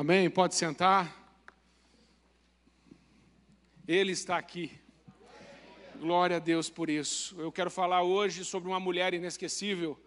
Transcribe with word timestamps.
Amém? 0.00 0.30
Pode 0.30 0.54
sentar. 0.54 1.14
Ele 3.86 4.12
está 4.12 4.38
aqui. 4.38 4.80
Glória 5.98 6.36
a 6.36 6.38
Deus 6.38 6.70
por 6.70 6.88
isso. 6.88 7.38
Eu 7.38 7.52
quero 7.52 7.70
falar 7.70 8.02
hoje 8.02 8.42
sobre 8.42 8.70
uma 8.70 8.80
mulher 8.80 9.12
inesquecível. 9.12 10.00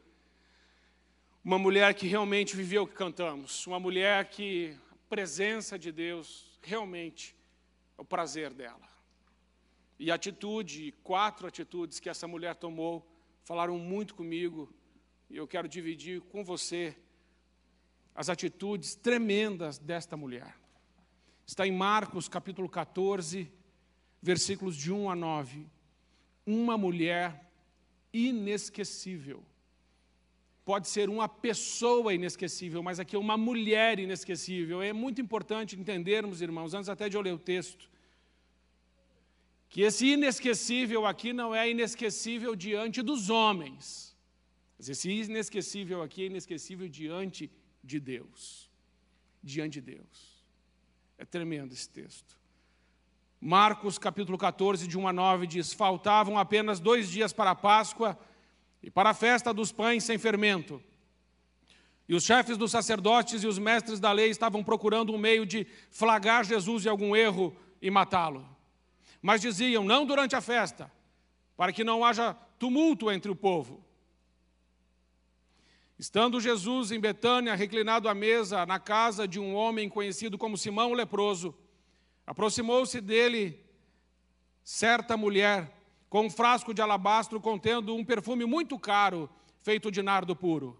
Uma 1.45 1.59
mulher 1.59 1.93
que 1.93 2.07
realmente 2.07 2.55
viveu 2.55 2.81
o 2.81 2.87
que 2.87 2.95
cantamos. 2.95 3.67
Uma 3.67 3.79
mulher 3.79 4.25
que 4.29 4.75
a 4.91 4.95
presença 5.07 5.77
de 5.77 5.91
Deus 5.91 6.59
realmente 6.63 7.35
é 7.95 8.01
o 8.01 8.05
prazer 8.05 8.51
dela. 8.51 8.89
E 9.99 10.09
a 10.09 10.15
atitude, 10.15 10.91
quatro 11.03 11.45
atitudes 11.45 11.99
que 11.99 12.09
essa 12.09 12.27
mulher 12.27 12.55
tomou, 12.55 13.07
falaram 13.43 13.77
muito 13.77 14.15
comigo. 14.15 14.73
E 15.29 15.37
eu 15.37 15.47
quero 15.47 15.67
dividir 15.67 16.19
com 16.19 16.43
você 16.43 16.97
as 18.15 18.29
atitudes 18.29 18.95
tremendas 18.95 19.77
desta 19.77 20.15
mulher. 20.15 20.55
Está 21.45 21.67
em 21.67 21.71
Marcos 21.71 22.27
capítulo 22.27 22.69
14, 22.69 23.51
versículos 24.21 24.75
de 24.75 24.91
1 24.91 25.09
a 25.09 25.15
9. 25.15 25.67
Uma 26.45 26.77
mulher 26.77 27.49
inesquecível. 28.13 29.43
Pode 30.63 30.87
ser 30.87 31.09
uma 31.09 31.27
pessoa 31.27 32.13
inesquecível, 32.13 32.81
mas 32.81 32.99
aqui 32.99 33.15
é 33.15 33.19
uma 33.19 33.35
mulher 33.35 33.99
inesquecível. 33.99 34.81
É 34.81 34.93
muito 34.93 35.19
importante 35.19 35.77
entendermos, 35.77 36.41
irmãos, 36.41 36.73
antes 36.73 36.87
até 36.87 37.09
de 37.09 37.17
eu 37.17 37.21
ler 37.21 37.33
o 37.33 37.39
texto, 37.39 37.91
que 39.67 39.81
esse 39.81 40.07
inesquecível 40.07 41.05
aqui 41.05 41.33
não 41.33 41.53
é 41.53 41.69
inesquecível 41.69 42.55
diante 42.55 43.01
dos 43.01 43.29
homens. 43.29 44.15
Mas 44.77 44.87
esse 44.87 45.09
inesquecível 45.09 46.01
aqui 46.01 46.23
é 46.23 46.25
inesquecível 46.27 46.87
diante 46.87 47.47
de 47.47 47.62
Deus. 47.99 48.71
Diante 49.43 49.81
de 49.81 49.95
Deus. 49.95 50.43
É 51.17 51.25
tremendo 51.25 51.73
esse 51.73 51.89
texto. 51.89 52.37
Marcos 53.39 53.97
capítulo 53.97 54.37
14, 54.37 54.87
de 54.87 54.97
1 54.97 55.07
a 55.07 55.13
9, 55.13 55.47
diz: 55.47 55.73
Faltavam 55.73 56.37
apenas 56.37 56.79
dois 56.79 57.09
dias 57.09 57.33
para 57.33 57.51
a 57.51 57.55
Páscoa 57.55 58.17
e 58.81 58.89
para 58.89 59.09
a 59.09 59.13
festa 59.13 59.53
dos 59.53 59.71
pães 59.71 60.03
sem 60.03 60.17
fermento. 60.17 60.81
E 62.07 62.15
os 62.15 62.23
chefes 62.23 62.57
dos 62.57 62.71
sacerdotes 62.71 63.43
e 63.43 63.47
os 63.47 63.57
mestres 63.57 63.99
da 63.99 64.11
lei 64.11 64.29
estavam 64.29 64.63
procurando 64.63 65.13
um 65.13 65.17
meio 65.17 65.45
de 65.45 65.65
flagrar 65.89 66.43
Jesus 66.43 66.83
de 66.83 66.89
algum 66.89 67.15
erro 67.15 67.55
e 67.81 67.91
matá-lo. 67.91 68.47
Mas 69.21 69.41
diziam: 69.41 69.83
não 69.83 70.05
durante 70.05 70.35
a 70.35 70.41
festa, 70.41 70.91
para 71.55 71.73
que 71.73 71.83
não 71.83 72.03
haja 72.03 72.33
tumulto 72.57 73.11
entre 73.11 73.31
o 73.31 73.35
povo. 73.35 73.83
Estando 75.97 76.41
Jesus 76.41 76.91
em 76.91 76.99
Betânia, 76.99 77.53
reclinado 77.53 78.09
à 78.09 78.15
mesa, 78.15 78.65
na 78.65 78.79
casa 78.79 79.27
de 79.27 79.39
um 79.39 79.53
homem 79.53 79.87
conhecido 79.87 80.37
como 80.37 80.57
Simão 80.57 80.91
o 80.91 80.95
leproso, 80.95 81.55
aproximou-se 82.25 82.99
dele 82.99 83.63
certa 84.63 85.15
mulher, 85.15 85.71
com 86.09 86.25
um 86.25 86.29
frasco 86.29 86.73
de 86.73 86.81
alabastro 86.81 87.39
contendo 87.39 87.95
um 87.95 88.03
perfume 88.03 88.45
muito 88.45 88.77
caro, 88.79 89.29
feito 89.61 89.91
de 89.91 90.01
nardo 90.01 90.35
puro. 90.35 90.79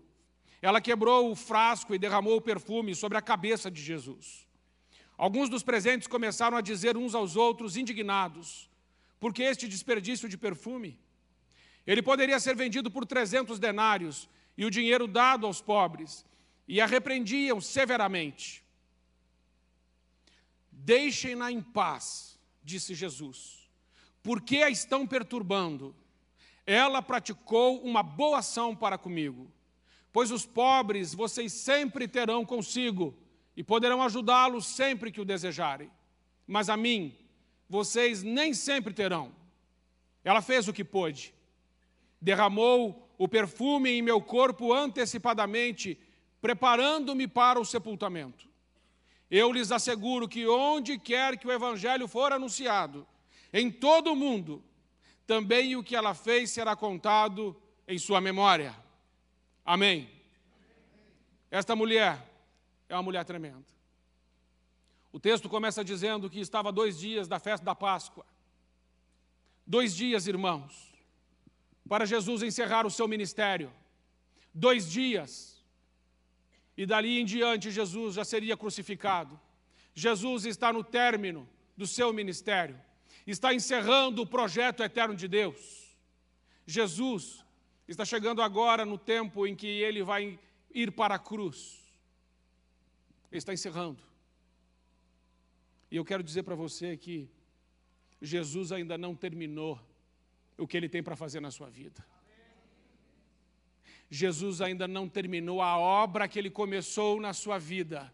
Ela 0.61 0.81
quebrou 0.81 1.31
o 1.31 1.36
frasco 1.36 1.94
e 1.94 2.00
derramou 2.00 2.38
o 2.38 2.42
perfume 2.42 2.95
sobre 2.95 3.17
a 3.17 3.22
cabeça 3.22 3.70
de 3.70 3.81
Jesus. 3.81 4.48
Alguns 5.17 5.50
dos 5.50 5.61
presentes 5.61 6.08
começaram 6.08 6.58
a 6.58 6.61
dizer 6.61 6.98
uns 6.98 7.14
aos 7.14 7.36
outros, 7.36 7.77
indignados, 7.77 8.70
por 9.20 9.33
que 9.33 9.44
este 9.44 9.67
desperdício 9.67 10.27
de 10.27 10.38
perfume? 10.38 11.00
Ele 11.86 12.02
poderia 12.02 12.39
ser 12.39 12.55
vendido 12.55 12.89
por 12.89 13.05
300 13.05 13.59
denários 13.59 14.30
e 14.58 14.66
o 14.66 14.72
dinheiro 14.72 15.08
dado 15.08 15.46
aos 15.46 15.62
pobres, 15.62 16.26
e 16.68 16.80
a 16.80 16.86
repreendiam 16.86 17.59
severamente. 17.59 18.64
Deixem-na 20.72 21.52
em 21.52 21.62
paz, 21.62 22.40
disse 22.64 22.94
Jesus, 22.94 23.70
porque 24.22 24.58
a 24.58 24.70
estão 24.70 25.08
perturbando. 25.08 25.95
Ela 26.66 27.02
praticou 27.02 27.82
uma 27.83 28.02
boa 28.02 28.39
ação 28.39 28.76
para 28.76 28.98
comigo, 28.98 29.52
pois 30.11 30.32
os 30.32 30.45
pobres 30.45 31.14
vocês 31.14 31.52
sempre 31.52 32.08
terão 32.08 32.45
consigo 32.45 33.17
e 33.56 33.64
poderão 33.64 34.02
ajudá-los 34.02 34.66
sempre 34.66 35.11
que 35.11 35.22
o 35.22 35.26
desejarem. 35.26 35.92
Mas 36.48 36.70
a 36.70 36.77
mim, 36.77 37.16
vocês 37.70 38.23
nem 38.23 38.54
sempre 38.54 38.94
terão. 38.94 39.33
Ela 40.23 40.42
fez 40.42 40.67
o 40.67 40.73
que 40.73 40.83
pôde, 40.83 41.33
derramou 42.22 43.02
o 43.23 43.28
perfume 43.28 43.89
em 43.89 44.02
meu 44.02 44.20
corpo 44.20 44.73
antecipadamente, 44.73 45.98
preparando-me 46.42 47.26
para 47.26 47.58
o 47.58 47.64
sepultamento. 47.64 48.50
Eu 49.32 49.50
lhes 49.50 49.72
asseguro 49.72 50.28
que 50.28 50.45
onde 50.45 51.00
quer 51.00 51.38
que 51.38 51.48
o 51.48 51.52
Evangelho 51.52 52.06
for 52.06 52.33
anunciado, 52.33 53.08
em 53.54 53.72
todo 53.72 54.12
o 54.12 54.16
mundo, 54.16 54.62
também 55.26 55.73
o 55.78 55.82
que 55.82 55.95
ela 55.95 56.14
fez 56.14 56.52
será 56.52 56.76
contado 56.76 57.56
em 57.88 57.98
sua 57.98 58.20
memória. 58.20 58.76
Amém. 59.64 60.10
Esta 61.50 61.78
mulher 61.78 62.30
é 62.89 62.94
uma 62.94 63.04
mulher 63.04 63.23
tremenda. 63.23 63.64
O 65.14 65.20
texto 65.20 65.48
começa 65.48 65.82
dizendo 65.82 66.30
que 66.30 66.42
estava 66.42 66.73
dois 66.73 67.00
dias 67.00 67.26
da 67.26 67.39
festa 67.39 67.66
da 67.66 67.73
Páscoa. 67.73 68.26
Dois 69.66 69.95
dias, 69.95 70.28
irmãos 70.28 70.92
para 71.93 72.08
Jesus 72.08 72.42
encerrar 72.42 72.87
o 72.87 72.89
seu 72.89 73.08
ministério. 73.08 73.71
Dois 74.52 74.92
dias. 74.92 75.64
E 76.76 76.87
dali 76.87 77.20
em 77.20 77.23
diante 77.23 77.70
Jesus 77.70 78.15
já 78.15 78.26
seria 78.26 78.58
crucificado. 78.58 79.39
Jesus 79.93 80.43
está 80.45 80.73
no 80.73 80.83
término 80.83 81.48
do 81.77 81.86
seu 81.86 82.11
ministério. 82.11 82.82
Está 83.27 83.53
encerrando 83.53 84.23
o 84.23 84.26
projeto 84.26 84.82
eterno 84.82 85.15
de 85.15 85.27
Deus. 85.27 85.95
Jesus 86.65 87.45
está 87.87 88.03
chegando 88.03 88.42
agora 88.42 88.83
no 88.86 88.98
tempo 88.98 89.45
em 89.45 89.55
que 89.55 89.67
ele 89.67 90.02
vai 90.02 90.39
ir 90.73 90.92
para 90.93 91.14
a 91.14 91.20
cruz. 91.20 91.80
Ele 93.32 93.37
está 93.37 93.53
encerrando. 93.53 94.02
E 95.92 95.98
eu 95.98 96.03
quero 96.03 96.23
dizer 96.23 96.42
para 96.42 96.55
você 96.55 96.98
que 96.98 97.30
Jesus 98.20 98.71
ainda 98.71 98.98
não 98.98 99.14
terminou 99.14 99.80
o 100.58 100.67
que 100.67 100.77
ele 100.77 100.89
tem 100.89 101.02
para 101.02 101.15
fazer 101.15 101.39
na 101.39 101.52
sua 101.52 101.69
vida. 101.69 102.05
Jesus 104.09 104.61
ainda 104.61 104.87
não 104.87 105.09
terminou 105.09 105.61
a 105.61 105.77
obra 105.77 106.27
que 106.27 106.37
ele 106.37 106.49
começou 106.49 107.19
na 107.19 107.33
sua 107.33 107.58
vida. 107.58 108.14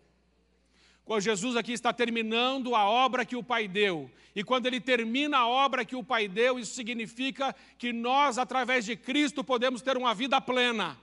Quando 1.04 1.22
Jesus 1.22 1.56
aqui 1.56 1.74
está 1.74 1.92
terminando 1.92 2.76
a 2.76 2.88
obra 2.88 3.26
que 3.26 3.36
o 3.36 3.44
Pai 3.44 3.68
deu. 3.68 4.10
E 4.36 4.44
quando 4.44 4.68
ele 4.68 4.80
termina 4.80 5.40
a 5.40 5.48
obra 5.48 5.84
que 5.84 5.96
o 5.96 6.04
Pai 6.04 6.28
deu, 6.28 6.60
isso 6.60 6.74
significa 6.76 7.54
que 7.78 7.92
nós, 7.92 8.38
através 8.38 8.86
de 8.86 8.96
Cristo, 8.96 9.44
podemos 9.44 9.82
ter 9.82 9.98
uma 9.98 10.14
vida 10.14 10.40
plena, 10.40 10.98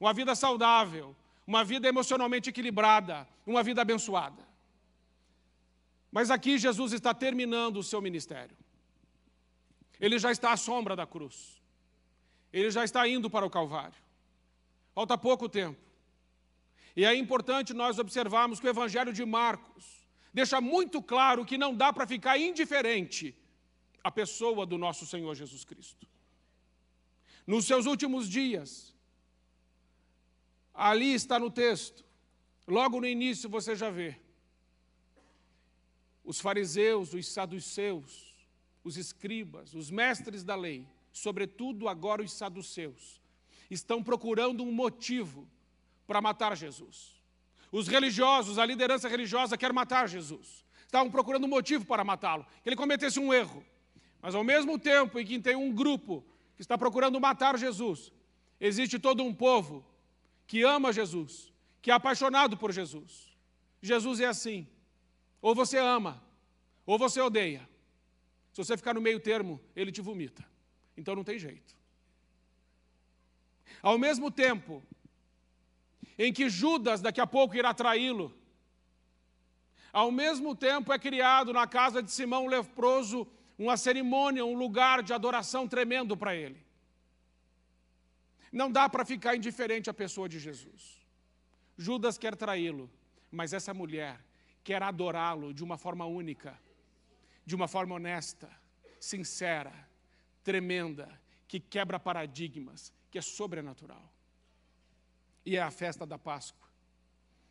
uma 0.00 0.12
vida 0.12 0.34
saudável, 0.34 1.14
uma 1.46 1.62
vida 1.62 1.86
emocionalmente 1.86 2.48
equilibrada, 2.48 3.28
uma 3.46 3.62
vida 3.62 3.82
abençoada. 3.82 4.42
Mas 6.10 6.30
aqui 6.30 6.58
Jesus 6.58 6.92
está 6.92 7.14
terminando 7.14 7.76
o 7.76 7.82
seu 7.82 8.00
ministério. 8.00 8.56
Ele 10.00 10.18
já 10.18 10.32
está 10.32 10.52
à 10.52 10.56
sombra 10.56 10.96
da 10.96 11.06
cruz. 11.06 11.60
Ele 12.52 12.70
já 12.70 12.84
está 12.84 13.06
indo 13.06 13.28
para 13.28 13.44
o 13.44 13.50
Calvário. 13.50 13.96
Falta 14.94 15.16
pouco 15.16 15.48
tempo. 15.48 15.78
E 16.96 17.04
é 17.04 17.14
importante 17.14 17.72
nós 17.72 17.98
observarmos 17.98 18.58
que 18.58 18.66
o 18.66 18.70
Evangelho 18.70 19.12
de 19.12 19.24
Marcos 19.24 20.08
deixa 20.32 20.60
muito 20.60 21.02
claro 21.02 21.44
que 21.44 21.58
não 21.58 21.74
dá 21.74 21.92
para 21.92 22.06
ficar 22.06 22.38
indiferente 22.38 23.36
à 24.02 24.10
pessoa 24.10 24.66
do 24.66 24.78
nosso 24.78 25.06
Senhor 25.06 25.34
Jesus 25.34 25.64
Cristo. 25.64 26.06
Nos 27.46 27.64
seus 27.64 27.86
últimos 27.86 28.28
dias, 28.28 28.94
ali 30.74 31.14
está 31.14 31.38
no 31.38 31.50
texto, 31.50 32.04
logo 32.66 33.00
no 33.00 33.06
início 33.06 33.48
você 33.48 33.74
já 33.76 33.90
vê, 33.90 34.16
os 36.24 36.40
fariseus, 36.40 37.12
os 37.12 37.26
saduceus, 37.26 38.29
os 38.82 38.96
escribas, 38.96 39.74
os 39.74 39.90
mestres 39.90 40.42
da 40.42 40.54
lei, 40.54 40.86
sobretudo 41.12 41.88
agora 41.88 42.22
os 42.22 42.32
saduceus, 42.32 43.20
estão 43.70 44.02
procurando 44.02 44.62
um 44.62 44.72
motivo 44.72 45.48
para 46.06 46.20
matar 46.20 46.56
Jesus. 46.56 47.14
Os 47.70 47.86
religiosos, 47.86 48.58
a 48.58 48.66
liderança 48.66 49.08
religiosa 49.08 49.56
quer 49.56 49.72
matar 49.72 50.08
Jesus. 50.08 50.64
Estavam 50.84 51.10
procurando 51.10 51.44
um 51.44 51.48
motivo 51.48 51.84
para 51.84 52.02
matá-lo, 52.02 52.44
que 52.62 52.68
ele 52.68 52.76
cometesse 52.76 53.20
um 53.20 53.32
erro. 53.32 53.64
Mas 54.20 54.34
ao 54.34 54.42
mesmo 54.42 54.78
tempo 54.78 55.18
em 55.18 55.24
que 55.24 55.38
tem 55.38 55.54
um 55.54 55.72
grupo 55.72 56.24
que 56.56 56.62
está 56.62 56.76
procurando 56.76 57.20
matar 57.20 57.56
Jesus, 57.56 58.12
existe 58.60 58.98
todo 58.98 59.22
um 59.22 59.32
povo 59.32 59.84
que 60.46 60.62
ama 60.62 60.92
Jesus, 60.92 61.52
que 61.80 61.90
é 61.90 61.94
apaixonado 61.94 62.56
por 62.56 62.72
Jesus. 62.72 63.28
Jesus 63.80 64.20
é 64.20 64.26
assim: 64.26 64.66
ou 65.40 65.54
você 65.54 65.78
ama, 65.78 66.22
ou 66.84 66.98
você 66.98 67.20
odeia. 67.20 67.68
Se 68.52 68.64
você 68.64 68.76
ficar 68.76 68.94
no 68.94 69.00
meio 69.00 69.20
termo, 69.20 69.60
ele 69.74 69.92
te 69.92 70.00
vomita. 70.00 70.44
Então 70.96 71.14
não 71.14 71.24
tem 71.24 71.38
jeito. 71.38 71.76
Ao 73.82 73.96
mesmo 73.96 74.30
tempo 74.30 74.82
em 76.18 76.32
que 76.32 76.48
Judas 76.50 77.00
daqui 77.00 77.20
a 77.20 77.26
pouco 77.26 77.56
irá 77.56 77.72
traí-lo, 77.72 78.34
Ao 79.92 80.10
mesmo 80.10 80.54
tempo, 80.54 80.92
é 80.92 80.98
criado 80.98 81.52
na 81.52 81.66
casa 81.66 82.02
de 82.02 82.10
Simão 82.10 82.46
leproso 82.46 83.26
uma 83.58 83.76
cerimônia, 83.76 84.44
um 84.44 84.54
lugar 84.54 85.02
de 85.02 85.12
adoração 85.12 85.66
tremendo 85.66 86.16
para 86.16 86.34
ele. 86.34 86.64
Não 88.52 88.70
dá 88.70 88.88
para 88.88 89.04
ficar 89.04 89.36
indiferente 89.36 89.90
à 89.90 89.94
pessoa 89.94 90.28
de 90.28 90.38
Jesus. 90.38 91.04
Judas 91.76 92.16
quer 92.16 92.36
traí-lo, 92.36 92.90
mas 93.30 93.52
essa 93.52 93.74
mulher 93.74 94.20
quer 94.62 94.82
adorá-lo 94.82 95.52
de 95.52 95.62
uma 95.62 95.76
forma 95.76 96.04
única, 96.04 96.58
de 97.50 97.56
uma 97.56 97.66
forma 97.66 97.96
honesta, 97.96 98.48
sincera, 99.00 99.72
tremenda, 100.44 101.20
que 101.48 101.58
quebra 101.58 101.98
paradigmas, 101.98 102.92
que 103.10 103.18
é 103.18 103.20
sobrenatural. 103.20 104.08
E 105.44 105.56
é 105.56 105.60
a 105.60 105.68
festa 105.72 106.06
da 106.06 106.16
Páscoa. 106.16 106.68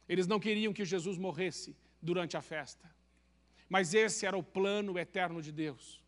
Eles 0.08 0.26
não 0.26 0.40
queriam 0.40 0.72
que 0.72 0.86
Jesus 0.86 1.18
morresse 1.18 1.76
durante 2.02 2.38
a 2.38 2.42
festa, 2.42 2.90
mas 3.68 3.94
esse 3.94 4.26
era 4.26 4.38
o 4.38 4.42
plano 4.42 4.98
eterno 4.98 5.42
de 5.42 5.52
Deus. 5.52 6.02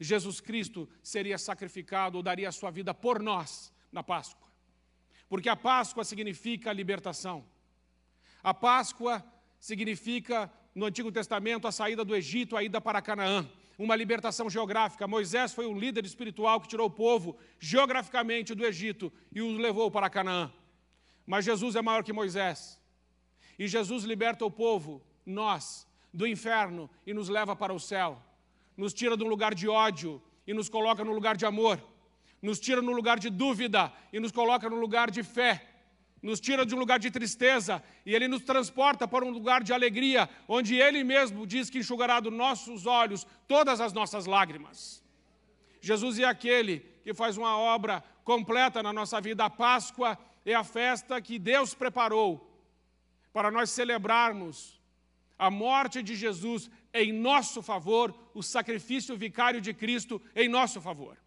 Jesus 0.00 0.40
Cristo 0.40 0.88
seria 1.02 1.36
sacrificado 1.36 2.16
ou 2.16 2.22
daria 2.22 2.48
a 2.48 2.52
sua 2.52 2.70
vida 2.70 2.94
por 2.94 3.20
nós 3.20 3.70
na 3.92 4.02
Páscoa. 4.02 4.48
Porque 5.28 5.50
a 5.50 5.56
Páscoa 5.56 6.02
significa 6.02 6.70
a 6.70 6.72
libertação. 6.72 7.44
A 8.42 8.54
Páscoa 8.54 9.22
significa, 9.60 10.50
no 10.74 10.86
Antigo 10.86 11.12
Testamento, 11.12 11.68
a 11.68 11.72
saída 11.72 12.04
do 12.04 12.16
Egito, 12.16 12.56
a 12.56 12.62
ida 12.62 12.80
para 12.80 13.00
Canaã 13.02 13.48
uma 13.78 13.96
libertação 13.96 14.48
geográfica. 14.48 15.06
Moisés 15.06 15.52
foi 15.52 15.66
o 15.66 15.74
líder 15.74 16.04
espiritual 16.04 16.60
que 16.60 16.68
tirou 16.68 16.86
o 16.86 16.90
povo 16.90 17.36
geograficamente 17.58 18.54
do 18.54 18.64
Egito 18.64 19.12
e 19.32 19.42
os 19.42 19.58
levou 19.58 19.90
para 19.90 20.10
Canaã. 20.10 20.52
Mas 21.26 21.44
Jesus 21.44 21.74
é 21.74 21.82
maior 21.82 22.04
que 22.04 22.12
Moisés. 22.12 22.80
E 23.58 23.66
Jesus 23.66 24.04
liberta 24.04 24.44
o 24.44 24.50
povo, 24.50 25.02
nós, 25.24 25.86
do 26.12 26.26
inferno 26.26 26.90
e 27.06 27.14
nos 27.14 27.28
leva 27.28 27.56
para 27.56 27.72
o 27.72 27.80
céu. 27.80 28.22
Nos 28.76 28.92
tira 28.92 29.14
um 29.14 29.28
lugar 29.28 29.54
de 29.54 29.68
ódio 29.68 30.22
e 30.46 30.52
nos 30.52 30.68
coloca 30.68 31.04
no 31.04 31.12
lugar 31.12 31.36
de 31.36 31.46
amor. 31.46 31.80
Nos 32.42 32.60
tira 32.60 32.82
no 32.82 32.92
lugar 32.92 33.18
de 33.18 33.30
dúvida 33.30 33.92
e 34.12 34.20
nos 34.20 34.30
coloca 34.30 34.68
no 34.68 34.76
lugar 34.76 35.10
de 35.10 35.22
fé 35.22 35.73
nos 36.24 36.40
tira 36.40 36.64
de 36.64 36.74
um 36.74 36.78
lugar 36.78 36.98
de 36.98 37.10
tristeza 37.10 37.84
e 38.06 38.14
Ele 38.14 38.26
nos 38.26 38.42
transporta 38.42 39.06
para 39.06 39.26
um 39.26 39.30
lugar 39.30 39.62
de 39.62 39.74
alegria, 39.74 40.28
onde 40.48 40.74
Ele 40.74 41.04
mesmo 41.04 41.46
diz 41.46 41.68
que 41.68 41.78
enxugará 41.78 42.18
dos 42.18 42.32
nossos 42.32 42.86
olhos 42.86 43.26
todas 43.46 43.78
as 43.78 43.92
nossas 43.92 44.24
lágrimas. 44.24 45.04
Jesus 45.82 46.18
é 46.18 46.24
aquele 46.24 46.80
que 47.02 47.12
faz 47.12 47.36
uma 47.36 47.58
obra 47.58 48.02
completa 48.24 48.82
na 48.82 48.90
nossa 48.90 49.20
vida. 49.20 49.44
A 49.44 49.50
Páscoa 49.50 50.18
é 50.46 50.54
a 50.54 50.64
festa 50.64 51.20
que 51.20 51.38
Deus 51.38 51.74
preparou 51.74 52.50
para 53.30 53.50
nós 53.50 53.68
celebrarmos 53.68 54.80
a 55.38 55.50
morte 55.50 56.02
de 56.02 56.16
Jesus 56.16 56.70
em 56.94 57.12
nosso 57.12 57.60
favor, 57.60 58.14
o 58.32 58.42
sacrifício 58.42 59.14
vicário 59.14 59.60
de 59.60 59.74
Cristo 59.74 60.22
em 60.34 60.48
nosso 60.48 60.80
favor. 60.80 61.18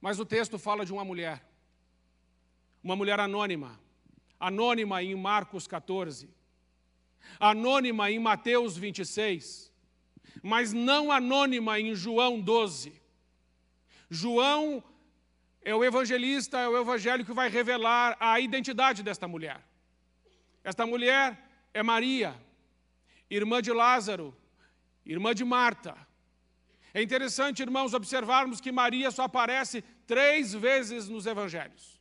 Mas 0.00 0.18
o 0.18 0.26
texto 0.26 0.58
fala 0.58 0.84
de 0.84 0.92
uma 0.92 1.04
mulher 1.04 1.53
uma 2.84 2.94
mulher 2.94 3.18
anônima, 3.18 3.80
anônima 4.38 5.02
em 5.02 5.14
Marcos 5.14 5.66
14, 5.66 6.28
anônima 7.40 8.10
em 8.10 8.18
Mateus 8.18 8.76
26, 8.76 9.72
mas 10.42 10.74
não 10.74 11.10
anônima 11.10 11.80
em 11.80 11.94
João 11.94 12.38
12. 12.38 12.92
João 14.10 14.84
é 15.62 15.74
o 15.74 15.82
evangelista, 15.82 16.58
é 16.58 16.68
o 16.68 16.78
evangelho 16.78 17.24
que 17.24 17.32
vai 17.32 17.48
revelar 17.48 18.18
a 18.20 18.38
identidade 18.38 19.02
desta 19.02 19.26
mulher. 19.26 19.66
Esta 20.62 20.86
mulher 20.86 21.38
é 21.72 21.82
Maria, 21.82 22.38
irmã 23.30 23.62
de 23.62 23.72
Lázaro, 23.72 24.36
irmã 25.06 25.34
de 25.34 25.42
Marta. 25.42 25.96
É 26.92 27.02
interessante, 27.02 27.62
irmãos, 27.62 27.94
observarmos 27.94 28.60
que 28.60 28.70
Maria 28.70 29.10
só 29.10 29.22
aparece 29.22 29.82
três 30.06 30.52
vezes 30.52 31.08
nos 31.08 31.24
evangelhos. 31.24 31.93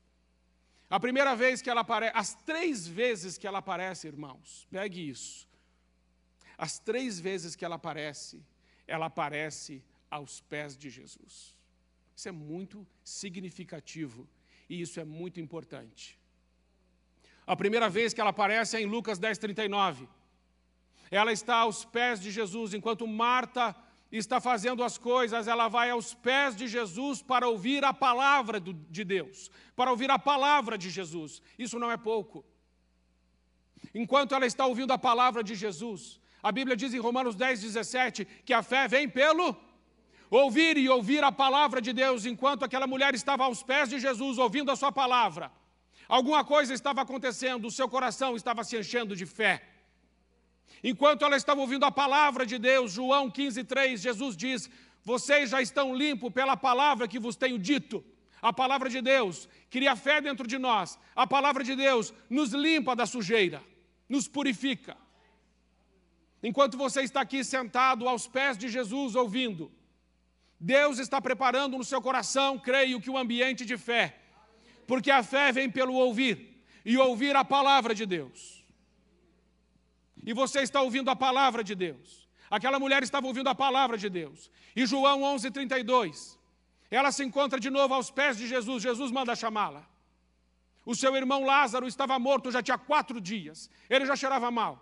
A 0.94 1.00
primeira 1.00 1.36
vez 1.36 1.60
que 1.60 1.72
ela 1.72 1.82
aparece, 1.82 2.16
as 2.16 2.36
três 2.36 2.88
vezes 2.88 3.36
que 3.36 3.48
ela 3.48 3.58
aparece, 3.58 4.06
irmãos, 4.06 4.68
pegue 4.70 5.10
isso. 5.10 5.50
As 6.56 6.78
três 6.78 7.20
vezes 7.20 7.56
que 7.56 7.66
ela 7.66 7.78
aparece, 7.78 8.46
ela 8.86 9.08
aparece 9.08 9.84
aos 10.12 10.40
pés 10.42 10.78
de 10.78 10.92
Jesus. 10.92 11.56
Isso 12.16 12.30
é 12.30 12.32
muito 12.32 12.86
significativo 13.04 14.30
e 14.70 14.82
isso 14.82 15.00
é 15.00 15.04
muito 15.04 15.40
importante. 15.40 16.20
A 17.48 17.56
primeira 17.56 17.90
vez 17.90 18.14
que 18.14 18.22
ela 18.22 18.30
aparece 18.30 18.78
é 18.78 18.82
em 18.82 18.86
Lucas 18.86 19.18
10, 19.18 19.40
39. 19.40 20.08
Ela 21.10 21.32
está 21.32 21.56
aos 21.56 21.84
pés 21.84 22.22
de 22.22 22.30
Jesus, 22.30 22.72
enquanto 22.72 23.08
Marta 23.08 23.76
está 24.18 24.40
fazendo 24.40 24.84
as 24.84 24.96
coisas, 24.98 25.48
ela 25.48 25.68
vai 25.68 25.90
aos 25.90 26.14
pés 26.14 26.56
de 26.56 26.68
Jesus 26.68 27.22
para 27.24 27.48
ouvir 27.48 27.84
a 27.84 27.92
palavra 27.92 28.60
de 28.60 29.04
Deus, 29.04 29.50
para 29.76 29.90
ouvir 29.90 30.12
a 30.12 30.20
palavra 30.20 30.78
de 30.78 30.90
Jesus. 30.92 31.42
Isso 31.58 31.80
não 31.80 31.92
é 31.92 31.98
pouco. 31.98 32.46
Enquanto 33.94 34.36
ela 34.36 34.46
está 34.46 34.68
ouvindo 34.68 34.94
a 34.94 35.00
palavra 35.00 35.44
de 35.44 35.56
Jesus, 35.56 36.22
a 36.44 36.52
Bíblia 36.52 36.78
diz 36.78 36.94
em 36.94 37.00
Romanos 37.00 37.36
10, 37.36 37.62
17 37.62 38.26
que 38.46 38.54
a 38.54 38.62
fé 38.62 38.88
vem 38.88 39.10
pelo 39.10 39.56
ouvir 40.30 40.78
e 40.78 40.88
ouvir 40.88 41.24
a 41.24 41.32
palavra 41.32 41.82
de 41.82 41.92
Deus, 41.92 42.26
enquanto 42.26 42.64
aquela 42.64 42.86
mulher 42.86 43.16
estava 43.16 43.46
aos 43.46 43.64
pés 43.64 43.90
de 43.90 44.00
Jesus 44.00 44.38
ouvindo 44.38 44.70
a 44.70 44.76
sua 44.76 44.92
palavra. 44.92 45.52
Alguma 46.08 46.44
coisa 46.44 46.72
estava 46.72 47.02
acontecendo, 47.02 47.66
o 47.66 47.72
seu 47.72 47.90
coração 47.90 48.36
estava 48.36 48.64
se 48.64 48.78
enchendo 48.78 49.16
de 49.16 49.26
fé. 49.26 49.73
Enquanto 50.84 51.24
ela 51.24 51.38
estava 51.38 51.62
ouvindo 51.62 51.86
a 51.86 51.92
palavra 51.92 52.46
de 52.46 52.60
Deus, 52.60 52.92
João 52.92 53.32
15, 53.32 53.64
3, 53.64 54.02
Jesus 54.02 54.36
diz: 54.36 54.70
Vocês 55.04 55.52
já 55.52 55.62
estão 55.62 55.96
limpos 55.96 56.32
pela 56.34 56.58
palavra 56.58 57.08
que 57.08 57.18
vos 57.18 57.38
tenho 57.38 57.58
dito. 57.58 58.04
A 58.42 58.52
palavra 58.52 58.90
de 58.90 59.02
Deus 59.02 59.48
cria 59.70 59.96
fé 59.96 60.20
dentro 60.20 60.46
de 60.46 60.58
nós. 60.58 61.00
A 61.16 61.26
palavra 61.26 61.64
de 61.64 61.74
Deus 61.76 62.14
nos 62.30 62.52
limpa 62.52 62.94
da 62.94 63.06
sujeira, 63.06 63.64
nos 64.10 64.28
purifica. 64.28 64.98
Enquanto 66.42 66.78
você 66.78 67.04
está 67.04 67.22
aqui 67.22 67.42
sentado 67.42 68.06
aos 68.06 68.28
pés 68.28 68.58
de 68.58 68.68
Jesus 68.68 69.16
ouvindo, 69.16 69.72
Deus 70.60 71.00
está 71.00 71.22
preparando 71.22 71.78
no 71.78 71.86
seu 71.86 72.02
coração, 72.02 72.60
creio 72.60 73.00
que 73.00 73.10
um 73.10 73.18
ambiente 73.18 73.64
de 73.64 73.78
fé. 73.78 74.20
Porque 74.86 75.10
a 75.10 75.24
fé 75.24 75.54
vem 75.54 75.70
pelo 75.70 75.94
ouvir 75.94 76.62
e 76.84 76.98
ouvir 76.98 77.34
a 77.38 77.46
palavra 77.46 77.96
de 77.96 78.06
Deus 78.06 78.63
e 80.26 80.34
você 80.34 80.62
está 80.62 80.82
ouvindo 80.82 81.10
a 81.10 81.16
palavra 81.16 81.64
de 81.64 81.76
Deus. 81.76 82.28
Aquela 82.50 82.80
mulher 82.80 83.04
estava 83.04 83.28
ouvindo 83.28 83.50
a 83.50 83.56
palavra 83.56 83.98
de 83.98 84.10
Deus. 84.10 84.50
E 84.76 84.86
João 84.86 85.22
11:32. 85.22 86.38
Ela 86.90 87.12
se 87.12 87.24
encontra 87.24 87.60
de 87.60 87.70
novo 87.70 87.94
aos 87.94 88.12
pés 88.12 88.38
de 88.38 88.48
Jesus. 88.48 88.84
Jesus 88.84 89.12
manda 89.12 89.36
chamá-la. 89.36 89.84
O 90.86 90.94
seu 90.96 91.16
irmão 91.16 91.44
Lázaro 91.46 91.88
estava 91.88 92.20
morto 92.20 92.52
já 92.52 92.62
tinha 92.62 92.78
quatro 92.78 93.20
dias. 93.20 93.70
Ele 93.90 94.06
já 94.06 94.16
cheirava 94.16 94.52
mal. 94.52 94.74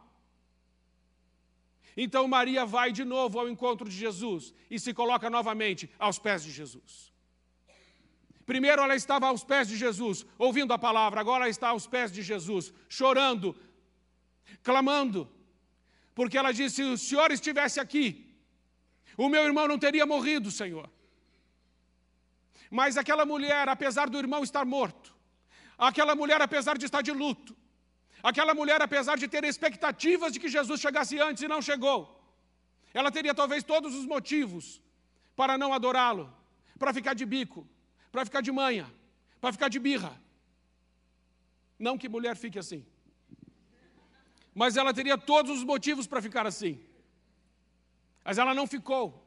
Então 1.96 2.28
Maria 2.28 2.66
vai 2.66 2.92
de 2.92 3.04
novo 3.04 3.40
ao 3.40 3.50
encontro 3.50 3.88
de 3.88 3.96
Jesus 3.96 4.54
e 4.70 4.80
se 4.80 4.94
coloca 4.94 5.30
novamente 5.30 5.90
aos 6.00 6.18
pés 6.20 6.44
de 6.44 6.52
Jesus. 6.52 7.12
Primeiro 8.46 8.82
ela 8.82 8.96
estava 8.96 9.28
aos 9.28 9.44
pés 9.44 9.68
de 9.68 9.78
Jesus, 9.78 10.26
ouvindo 10.38 10.74
a 10.74 10.78
palavra, 10.78 11.22
agora 11.22 11.44
ela 11.44 11.50
está 11.50 11.70
aos 11.70 11.88
pés 11.88 12.12
de 12.12 12.22
Jesus, 12.22 12.74
chorando, 12.90 13.56
clamando, 14.64 15.30
porque 16.14 16.38
ela 16.38 16.52
disse: 16.52 16.76
se 16.78 16.84
o 16.84 16.98
Senhor 16.98 17.32
estivesse 17.32 17.80
aqui, 17.80 18.36
o 19.18 19.30
meu 19.30 19.44
irmão 19.44 19.68
não 19.68 19.78
teria 19.78 20.06
morrido, 20.06 20.52
Senhor. 20.52 20.90
Mas 22.70 22.98
aquela 22.98 23.26
mulher, 23.26 23.68
apesar 23.68 24.10
do 24.10 24.18
irmão 24.18 24.44
estar 24.44 24.66
morto, 24.66 25.14
aquela 25.78 26.16
mulher, 26.16 26.42
apesar 26.42 26.78
de 26.78 26.86
estar 26.86 27.02
de 27.02 27.12
luto, 27.12 27.56
aquela 28.24 28.54
mulher, 28.54 28.82
apesar 28.82 29.18
de 29.18 29.28
ter 29.28 29.44
expectativas 29.44 30.32
de 30.32 30.40
que 30.40 30.48
Jesus 30.48 30.80
chegasse 30.80 31.20
antes 31.20 31.44
e 31.44 31.48
não 31.48 31.62
chegou, 31.62 32.00
ela 32.94 33.12
teria 33.12 33.34
talvez 33.34 33.64
todos 33.64 33.96
os 33.96 34.06
motivos 34.06 34.82
para 35.36 35.58
não 35.58 35.74
adorá-lo, 35.74 36.34
para 36.78 36.94
ficar 36.94 37.14
de 37.14 37.26
bico, 37.26 37.68
para 38.12 38.26
ficar 38.26 38.42
de 38.42 38.52
manha, 38.52 38.92
para 39.40 39.52
ficar 39.52 39.70
de 39.70 39.80
birra. 39.80 40.22
Não 41.78 41.98
que 41.98 42.08
mulher 42.08 42.36
fique 42.38 42.60
assim 42.60 42.86
mas 44.54 44.78
ela 44.78 44.94
teria 44.94 45.18
todos 45.18 45.60
os 45.60 45.64
motivos 45.64 46.08
para 46.08 46.22
ficar 46.22 46.46
assim. 46.46 46.80
Mas 48.24 48.38
ela 48.38 48.54
não 48.54 48.68
ficou, 48.68 49.26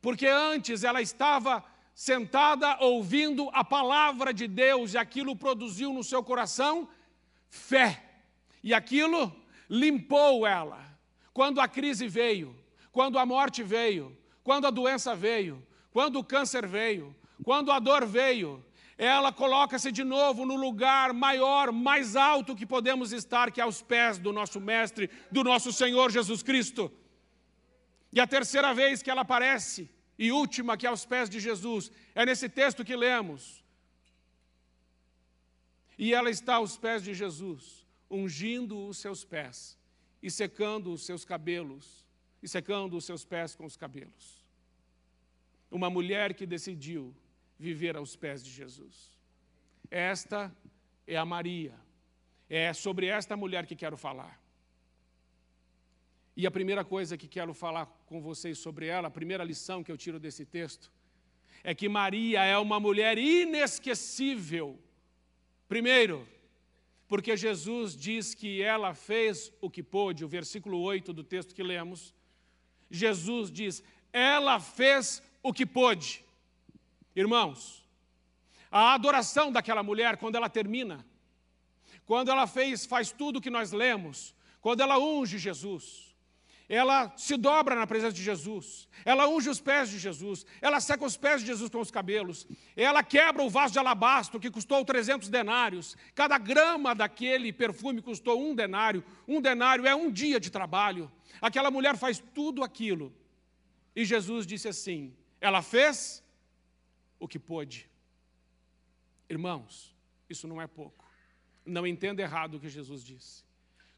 porque 0.00 0.26
antes 0.26 0.84
ela 0.84 1.00
estava 1.00 1.64
sentada 1.94 2.76
ouvindo 2.80 3.48
a 3.52 3.64
palavra 3.64 4.32
de 4.32 4.46
Deus 4.46 4.94
e 4.94 4.98
aquilo 4.98 5.34
produziu 5.34 5.92
no 5.92 6.04
seu 6.04 6.22
coração 6.22 6.88
fé, 7.48 8.02
e 8.62 8.74
aquilo 8.74 9.34
limpou 9.68 10.46
ela. 10.46 10.84
Quando 11.32 11.60
a 11.60 11.68
crise 11.68 12.08
veio, 12.08 12.56
quando 12.90 13.18
a 13.18 13.26
morte 13.26 13.62
veio, 13.62 14.16
quando 14.42 14.66
a 14.66 14.70
doença 14.70 15.14
veio, 15.14 15.64
quando 15.90 16.18
o 16.18 16.24
câncer 16.24 16.66
veio, 16.66 17.14
quando 17.42 17.70
a 17.70 17.78
dor 17.78 18.04
veio, 18.06 18.64
ela 18.98 19.30
coloca-se 19.30 19.92
de 19.92 20.02
novo 20.02 20.46
no 20.46 20.56
lugar 20.56 21.12
maior, 21.12 21.70
mais 21.70 22.16
alto 22.16 22.56
que 22.56 22.64
podemos 22.64 23.12
estar, 23.12 23.50
que 23.50 23.60
é 23.60 23.64
aos 23.64 23.82
pés 23.82 24.18
do 24.18 24.32
nosso 24.32 24.58
Mestre, 24.60 25.10
do 25.30 25.44
nosso 25.44 25.70
Senhor 25.70 26.10
Jesus 26.10 26.42
Cristo. 26.42 26.90
E 28.10 28.20
a 28.20 28.26
terceira 28.26 28.72
vez 28.72 29.02
que 29.02 29.10
ela 29.10 29.20
aparece, 29.20 29.90
e 30.18 30.32
última, 30.32 30.76
que 30.76 30.86
é 30.86 30.88
aos 30.88 31.04
pés 31.04 31.28
de 31.28 31.38
Jesus, 31.38 31.90
é 32.14 32.24
nesse 32.24 32.48
texto 32.48 32.84
que 32.84 32.96
lemos. 32.96 33.62
E 35.98 36.14
ela 36.14 36.30
está 36.30 36.54
aos 36.54 36.78
pés 36.78 37.02
de 37.02 37.12
Jesus, 37.12 37.86
ungindo 38.10 38.86
os 38.86 38.96
seus 38.96 39.24
pés 39.24 39.78
e 40.22 40.30
secando 40.30 40.92
os 40.92 41.04
seus 41.04 41.24
cabelos, 41.24 42.04
e 42.42 42.48
secando 42.48 42.96
os 42.96 43.04
seus 43.04 43.24
pés 43.24 43.54
com 43.54 43.64
os 43.64 43.76
cabelos. 43.76 44.44
Uma 45.70 45.90
mulher 45.90 46.34
que 46.34 46.46
decidiu 46.46 47.14
viver 47.58 47.96
aos 47.96 48.16
pés 48.16 48.42
de 48.44 48.50
Jesus. 48.50 49.16
Esta 49.90 50.54
é 51.06 51.16
a 51.16 51.24
Maria. 51.24 51.74
É 52.48 52.72
sobre 52.72 53.06
esta 53.06 53.36
mulher 53.36 53.66
que 53.66 53.74
quero 53.74 53.96
falar. 53.96 54.40
E 56.36 56.46
a 56.46 56.50
primeira 56.50 56.84
coisa 56.84 57.16
que 57.16 57.26
quero 57.26 57.54
falar 57.54 57.86
com 58.06 58.20
vocês 58.20 58.58
sobre 58.58 58.86
ela, 58.86 59.08
a 59.08 59.10
primeira 59.10 59.42
lição 59.42 59.82
que 59.82 59.90
eu 59.90 59.96
tiro 59.96 60.20
desse 60.20 60.44
texto, 60.44 60.92
é 61.64 61.74
que 61.74 61.88
Maria 61.88 62.44
é 62.44 62.58
uma 62.58 62.78
mulher 62.78 63.16
inesquecível. 63.16 64.78
Primeiro, 65.66 66.28
porque 67.08 67.36
Jesus 67.36 67.96
diz 67.96 68.34
que 68.34 68.60
ela 68.60 68.94
fez 68.94 69.50
o 69.60 69.70
que 69.70 69.82
pôde, 69.82 70.24
o 70.24 70.28
versículo 70.28 70.78
8 70.80 71.12
do 71.12 71.24
texto 71.24 71.54
que 71.54 71.62
lemos. 71.62 72.14
Jesus 72.90 73.50
diz: 73.50 73.82
ela 74.12 74.60
fez 74.60 75.22
o 75.42 75.52
que 75.52 75.64
pôde. 75.64 76.25
Irmãos, 77.16 77.82
a 78.70 78.92
adoração 78.92 79.50
daquela 79.50 79.82
mulher, 79.82 80.18
quando 80.18 80.36
ela 80.36 80.50
termina, 80.50 81.04
quando 82.04 82.30
ela 82.30 82.46
fez, 82.46 82.84
faz 82.84 83.10
tudo 83.10 83.38
o 83.38 83.40
que 83.40 83.48
nós 83.48 83.72
lemos, 83.72 84.34
quando 84.60 84.82
ela 84.82 84.98
unge 84.98 85.38
Jesus, 85.38 86.14
ela 86.68 87.16
se 87.16 87.36
dobra 87.36 87.74
na 87.74 87.86
presença 87.86 88.12
de 88.12 88.22
Jesus, 88.22 88.86
ela 89.04 89.26
unge 89.28 89.48
os 89.48 89.60
pés 89.60 89.88
de 89.88 89.98
Jesus, 89.98 90.44
ela 90.60 90.78
seca 90.78 91.06
os 91.06 91.16
pés 91.16 91.40
de 91.40 91.46
Jesus 91.46 91.70
com 91.70 91.80
os 91.80 91.90
cabelos, 91.90 92.46
ela 92.76 93.02
quebra 93.02 93.42
o 93.42 93.48
vaso 93.48 93.72
de 93.72 93.78
alabastro 93.78 94.38
que 94.38 94.50
custou 94.50 94.84
300 94.84 95.30
denários, 95.30 95.96
cada 96.14 96.36
grama 96.36 96.94
daquele 96.94 97.50
perfume 97.52 98.02
custou 98.02 98.38
um 98.42 98.54
denário, 98.54 99.02
um 99.26 99.40
denário 99.40 99.86
é 99.86 99.94
um 99.94 100.10
dia 100.10 100.38
de 100.38 100.50
trabalho. 100.50 101.10
Aquela 101.40 101.70
mulher 101.70 101.96
faz 101.96 102.22
tudo 102.34 102.62
aquilo. 102.62 103.14
E 103.94 104.04
Jesus 104.04 104.46
disse 104.46 104.68
assim: 104.68 105.14
ela 105.40 105.62
fez 105.62 106.22
o 107.18 107.26
que 107.28 107.38
pôde. 107.38 107.88
Irmãos, 109.28 109.94
isso 110.28 110.46
não 110.46 110.60
é 110.60 110.66
pouco. 110.66 111.04
Não 111.64 111.86
entenda 111.86 112.22
errado 112.22 112.54
o 112.54 112.60
que 112.60 112.68
Jesus 112.68 113.02
disse. 113.02 113.44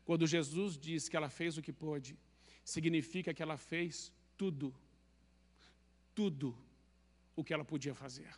Quando 0.05 0.27
Jesus 0.27 0.79
diz 0.79 1.09
que 1.09 1.17
ela 1.17 1.29
fez 1.29 1.59
o 1.59 1.63
que 1.63 1.73
pôde, 1.73 2.19
significa 2.65 3.35
que 3.35 3.43
ela 3.43 3.57
fez 3.57 4.13
tudo, 4.37 4.75
tudo 6.15 6.57
o 7.37 7.45
que 7.45 7.53
ela 7.53 7.65
podia 7.65 7.95
fazer. 7.95 8.31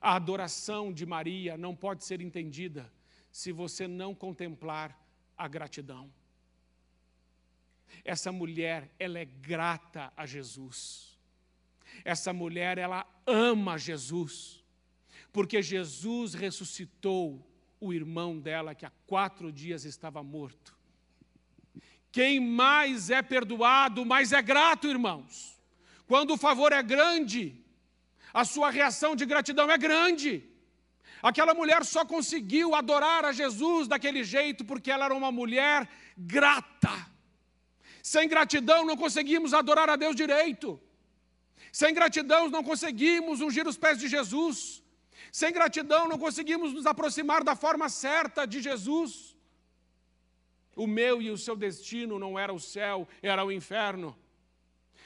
A 0.00 0.16
adoração 0.16 0.92
de 0.92 1.06
Maria 1.06 1.56
não 1.56 1.74
pode 1.74 2.04
ser 2.04 2.20
entendida 2.20 2.92
se 3.30 3.52
você 3.52 3.86
não 3.86 4.14
contemplar 4.14 4.98
a 5.36 5.46
gratidão. 5.46 6.12
Essa 8.04 8.32
mulher, 8.32 8.90
ela 8.98 9.18
é 9.18 9.24
grata 9.24 10.12
a 10.16 10.26
Jesus. 10.26 11.15
Essa 12.04 12.32
mulher, 12.32 12.78
ela 12.78 13.06
ama 13.26 13.78
Jesus, 13.78 14.64
porque 15.32 15.62
Jesus 15.62 16.34
ressuscitou 16.34 17.46
o 17.80 17.92
irmão 17.92 18.38
dela 18.38 18.74
que 18.74 18.86
há 18.86 18.92
quatro 19.06 19.52
dias 19.52 19.84
estava 19.84 20.22
morto. 20.22 20.76
Quem 22.10 22.40
mais 22.40 23.10
é 23.10 23.20
perdoado, 23.20 24.04
mais 24.04 24.32
é 24.32 24.40
grato, 24.40 24.88
irmãos. 24.88 25.60
Quando 26.06 26.32
o 26.32 26.38
favor 26.38 26.72
é 26.72 26.82
grande, 26.82 27.62
a 28.32 28.44
sua 28.44 28.70
reação 28.70 29.14
de 29.14 29.26
gratidão 29.26 29.70
é 29.70 29.76
grande. 29.76 30.48
Aquela 31.22 31.54
mulher 31.54 31.84
só 31.84 32.04
conseguiu 32.04 32.74
adorar 32.74 33.24
a 33.24 33.32
Jesus 33.32 33.88
daquele 33.88 34.22
jeito 34.22 34.64
porque 34.64 34.90
ela 34.90 35.06
era 35.06 35.14
uma 35.14 35.32
mulher 35.32 35.88
grata. 36.16 36.94
Sem 38.02 38.28
gratidão 38.28 38.86
não 38.86 38.96
conseguimos 38.96 39.52
adorar 39.52 39.90
a 39.90 39.96
Deus 39.96 40.14
direito. 40.14 40.80
Sem 41.80 41.92
gratidão 41.92 42.48
não 42.48 42.62
conseguimos 42.64 43.42
ungir 43.46 43.68
os 43.68 43.76
pés 43.76 43.98
de 44.02 44.08
Jesus. 44.08 44.82
Sem 45.30 45.52
gratidão 45.52 46.08
não 46.08 46.18
conseguimos 46.18 46.72
nos 46.72 46.86
aproximar 46.86 47.44
da 47.44 47.54
forma 47.54 47.86
certa 47.90 48.46
de 48.46 48.62
Jesus. 48.62 49.36
O 50.74 50.86
meu 50.86 51.20
e 51.20 51.30
o 51.30 51.36
seu 51.36 51.54
destino 51.54 52.18
não 52.18 52.38
era 52.38 52.50
o 52.50 52.58
céu, 52.58 53.06
era 53.22 53.44
o 53.44 53.52
inferno. 53.52 54.16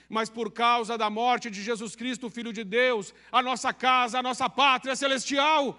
Mas 0.08 0.30
por 0.30 0.52
causa 0.52 0.96
da 0.96 1.10
morte 1.10 1.50
de 1.50 1.60
Jesus 1.60 1.96
Cristo, 1.96 2.30
Filho 2.30 2.52
de 2.52 2.62
Deus, 2.62 3.12
a 3.32 3.42
nossa 3.42 3.72
casa, 3.72 4.20
a 4.20 4.22
nossa 4.22 4.48
pátria 4.48 4.94
celestial. 4.94 5.76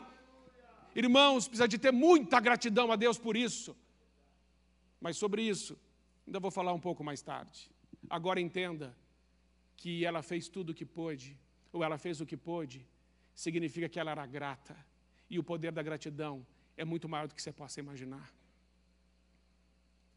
Irmãos, 0.93 1.47
precisa 1.47 1.69
de 1.69 1.77
ter 1.77 1.93
muita 1.93 2.37
gratidão 2.41 2.91
a 2.91 2.97
Deus 2.97 3.17
por 3.17 3.37
isso. 3.37 3.77
Mas 4.99 5.15
sobre 5.15 5.41
isso, 5.41 5.79
ainda 6.27 6.41
vou 6.41 6.51
falar 6.51 6.73
um 6.73 6.81
pouco 6.81 7.01
mais 7.01 7.21
tarde. 7.21 7.71
Agora 8.09 8.41
entenda 8.41 8.93
que 9.81 10.05
ela 10.05 10.21
fez 10.21 10.47
tudo 10.47 10.69
o 10.69 10.75
que 10.75 10.85
pôde, 10.85 11.35
ou 11.73 11.83
ela 11.83 11.97
fez 11.97 12.21
o 12.21 12.25
que 12.25 12.37
pôde, 12.37 12.85
significa 13.33 13.89
que 13.89 13.99
ela 13.99 14.11
era 14.11 14.25
grata. 14.27 14.77
E 15.27 15.39
o 15.39 15.43
poder 15.43 15.71
da 15.71 15.81
gratidão 15.81 16.45
é 16.77 16.85
muito 16.85 17.09
maior 17.09 17.27
do 17.27 17.33
que 17.33 17.41
você 17.41 17.51
possa 17.51 17.79
imaginar. 17.79 18.31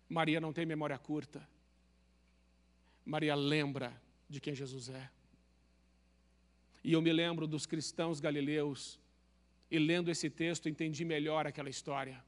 Maria 0.07 0.39
não 0.39 0.53
tem 0.53 0.67
memória 0.67 0.99
curta. 0.99 1.49
Maria 3.07 3.35
lembra 3.35 3.99
de 4.29 4.39
quem 4.39 4.55
Jesus 4.55 4.91
é. 4.91 5.11
E 6.83 6.93
eu 6.93 7.01
me 7.01 7.11
lembro 7.11 7.47
dos 7.47 7.65
cristãos 7.65 8.21
galileus, 8.21 9.01
e 9.71 9.79
lendo 9.79 10.11
esse 10.11 10.29
texto 10.29 10.69
entendi 10.69 11.07
melhor 11.07 11.47
aquela 11.47 11.71
história. 11.71 12.23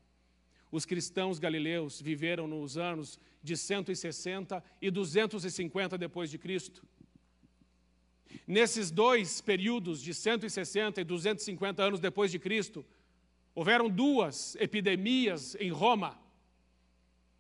Os 0.72 0.86
cristãos 0.86 1.38
galileus 1.38 2.00
viveram 2.00 2.48
nos 2.48 2.78
anos 2.78 3.18
de 3.42 3.58
160 3.58 4.64
e 4.80 4.90
250 4.90 5.98
depois 5.98 6.30
de 6.30 6.38
Cristo. 6.38 6.82
Nesses 8.46 8.90
dois 8.90 9.40
períodos 9.40 10.00
de 10.00 10.14
160 10.14 11.00
e 11.00 11.04
250 11.04 11.82
anos 11.82 12.00
depois 12.00 12.30
de 12.30 12.38
Cristo, 12.38 12.84
houveram 13.54 13.88
duas 13.88 14.56
epidemias 14.56 15.56
em 15.58 15.70
Roma. 15.70 16.18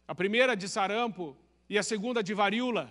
A 0.08 0.14
primeira 0.14 0.56
de 0.56 0.68
sarampo 0.68 1.36
e 1.68 1.78
a 1.78 1.82
segunda 1.82 2.22
de 2.22 2.32
varíola. 2.34 2.90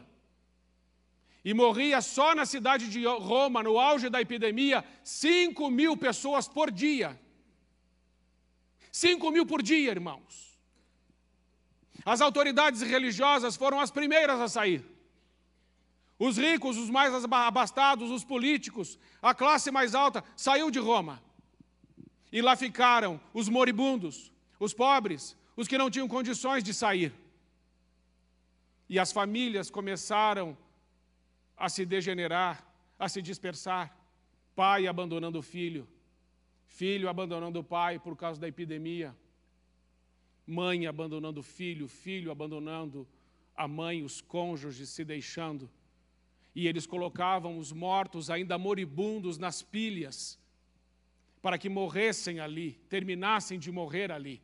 E 1.43 1.53
morria 1.53 2.01
só 2.01 2.33
na 2.33 2.45
cidade 2.45 2.89
de 2.89 3.05
Roma, 3.05 3.61
no 3.61 3.79
auge 3.79 4.09
da 4.09 4.19
epidemia, 4.19 4.83
5 5.03 5.69
mil 5.69 5.95
pessoas 5.95 6.47
por 6.47 6.71
dia. 6.71 7.19
5 8.91 9.29
mil 9.31 9.45
por 9.45 9.61
dia, 9.61 9.91
irmãos. 9.91 10.57
As 12.05 12.21
autoridades 12.21 12.81
religiosas 12.81 13.55
foram 13.55 13.79
as 13.79 13.91
primeiras 13.91 14.39
a 14.39 14.47
sair. 14.47 14.94
Os 16.17 16.37
ricos, 16.37 16.77
os 16.77 16.89
mais 16.89 17.13
abastados, 17.25 18.09
os 18.09 18.23
políticos, 18.23 18.97
a 19.21 19.33
classe 19.33 19.69
mais 19.69 19.93
alta 19.93 20.23
saiu 20.35 20.71
de 20.71 20.79
Roma. 20.79 21.21
E 22.31 22.41
lá 22.41 22.55
ficaram 22.55 23.19
os 23.33 23.49
moribundos, 23.49 24.31
os 24.59 24.73
pobres, 24.73 25.37
os 25.57 25.67
que 25.67 25.77
não 25.77 25.89
tinham 25.89 26.07
condições 26.07 26.63
de 26.63 26.73
sair. 26.73 27.13
E 28.87 28.97
as 28.97 29.11
famílias 29.11 29.69
começaram 29.69 30.57
a 31.57 31.67
se 31.69 31.85
degenerar, 31.85 32.65
a 32.97 33.09
se 33.09 33.21
dispersar. 33.21 33.97
Pai 34.55 34.87
abandonando 34.87 35.39
o 35.39 35.41
filho, 35.41 35.85
filho 36.65 37.09
abandonando 37.09 37.59
o 37.59 37.63
pai 37.63 37.99
por 37.99 38.15
causa 38.15 38.39
da 38.39 38.47
epidemia, 38.47 39.13
mãe 40.47 40.87
abandonando 40.87 41.41
o 41.41 41.43
filho, 41.43 41.89
filho 41.89 42.31
abandonando 42.31 43.05
a 43.53 43.67
mãe, 43.67 44.01
os 44.03 44.21
cônjuges 44.21 44.89
se 44.89 45.03
deixando 45.03 45.69
e 46.55 46.67
eles 46.67 46.87
colocavam 46.87 47.57
os 47.57 47.73
mortos 47.73 48.29
ainda 48.29 48.57
moribundos 48.57 49.37
nas 49.37 49.61
pilhas, 49.61 50.39
para 51.41 51.57
que 51.57 51.67
morressem 51.67 52.39
ali, 52.39 52.79
terminassem 52.89 53.59
de 53.59 53.71
morrer 53.71 54.11
ali. 54.11 54.41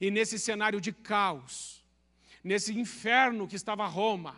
E 0.00 0.10
nesse 0.10 0.38
cenário 0.38 0.80
de 0.80 0.92
caos, 0.92 1.84
nesse 2.42 2.72
inferno 2.72 3.46
que 3.46 3.54
estava 3.54 3.86
Roma, 3.86 4.34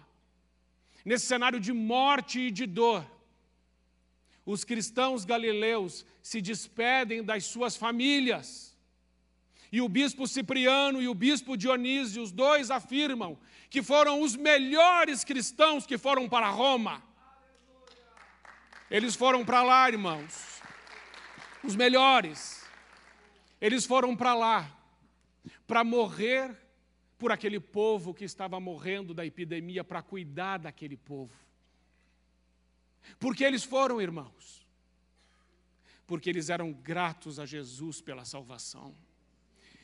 nesse 1.05 1.26
cenário 1.26 1.61
de 1.61 1.73
morte 1.73 2.40
e 2.40 2.50
de 2.50 2.67
dor, 2.67 3.09
os 4.45 4.64
cristãos 4.64 5.25
galileus 5.25 6.05
se 6.23 6.40
despedem 6.40 7.23
das 7.23 7.45
suas 7.45 7.76
famílias. 7.76 8.67
E 9.70 9.80
o 9.80 9.88
bispo 9.88 10.26
Cipriano 10.26 11.02
e 11.02 11.08
o 11.08 11.14
bispo 11.14 11.56
Dionísio, 11.56 12.22
os 12.22 12.32
dois 12.32 12.70
afirmam 12.70 13.38
que 13.68 13.82
foram 13.82 14.22
os 14.22 14.34
melhores 14.34 15.25
cristãos 15.25 15.87
que 15.87 15.98
foram 15.98 16.28
para 16.28 16.48
Roma. 16.48 17.02
Eles 18.90 19.14
foram 19.14 19.44
para 19.44 19.62
lá, 19.62 19.88
irmãos. 19.88 20.62
os 21.62 21.76
melhores. 21.76 22.66
Eles 23.60 23.84
foram 23.84 24.16
para 24.16 24.34
lá 24.34 24.78
para 25.66 25.84
morrer 25.84 26.56
por 27.18 27.32
aquele 27.32 27.60
povo 27.60 28.14
que 28.14 28.25
estava 28.25 28.58
morrendo 28.60 29.12
da 29.12 29.26
epidemia, 29.26 29.82
para 29.84 30.00
cuidar 30.00 30.58
daquele 30.58 30.96
povo. 30.96 31.34
Porque 33.18 33.44
eles 33.44 33.64
foram, 33.64 34.00
irmãos? 34.00 34.66
Porque 36.06 36.30
eles 36.30 36.48
eram 36.48 36.72
gratos 36.72 37.38
a 37.38 37.44
Jesus 37.44 38.00
pela 38.00 38.25
salvação. 38.25 38.94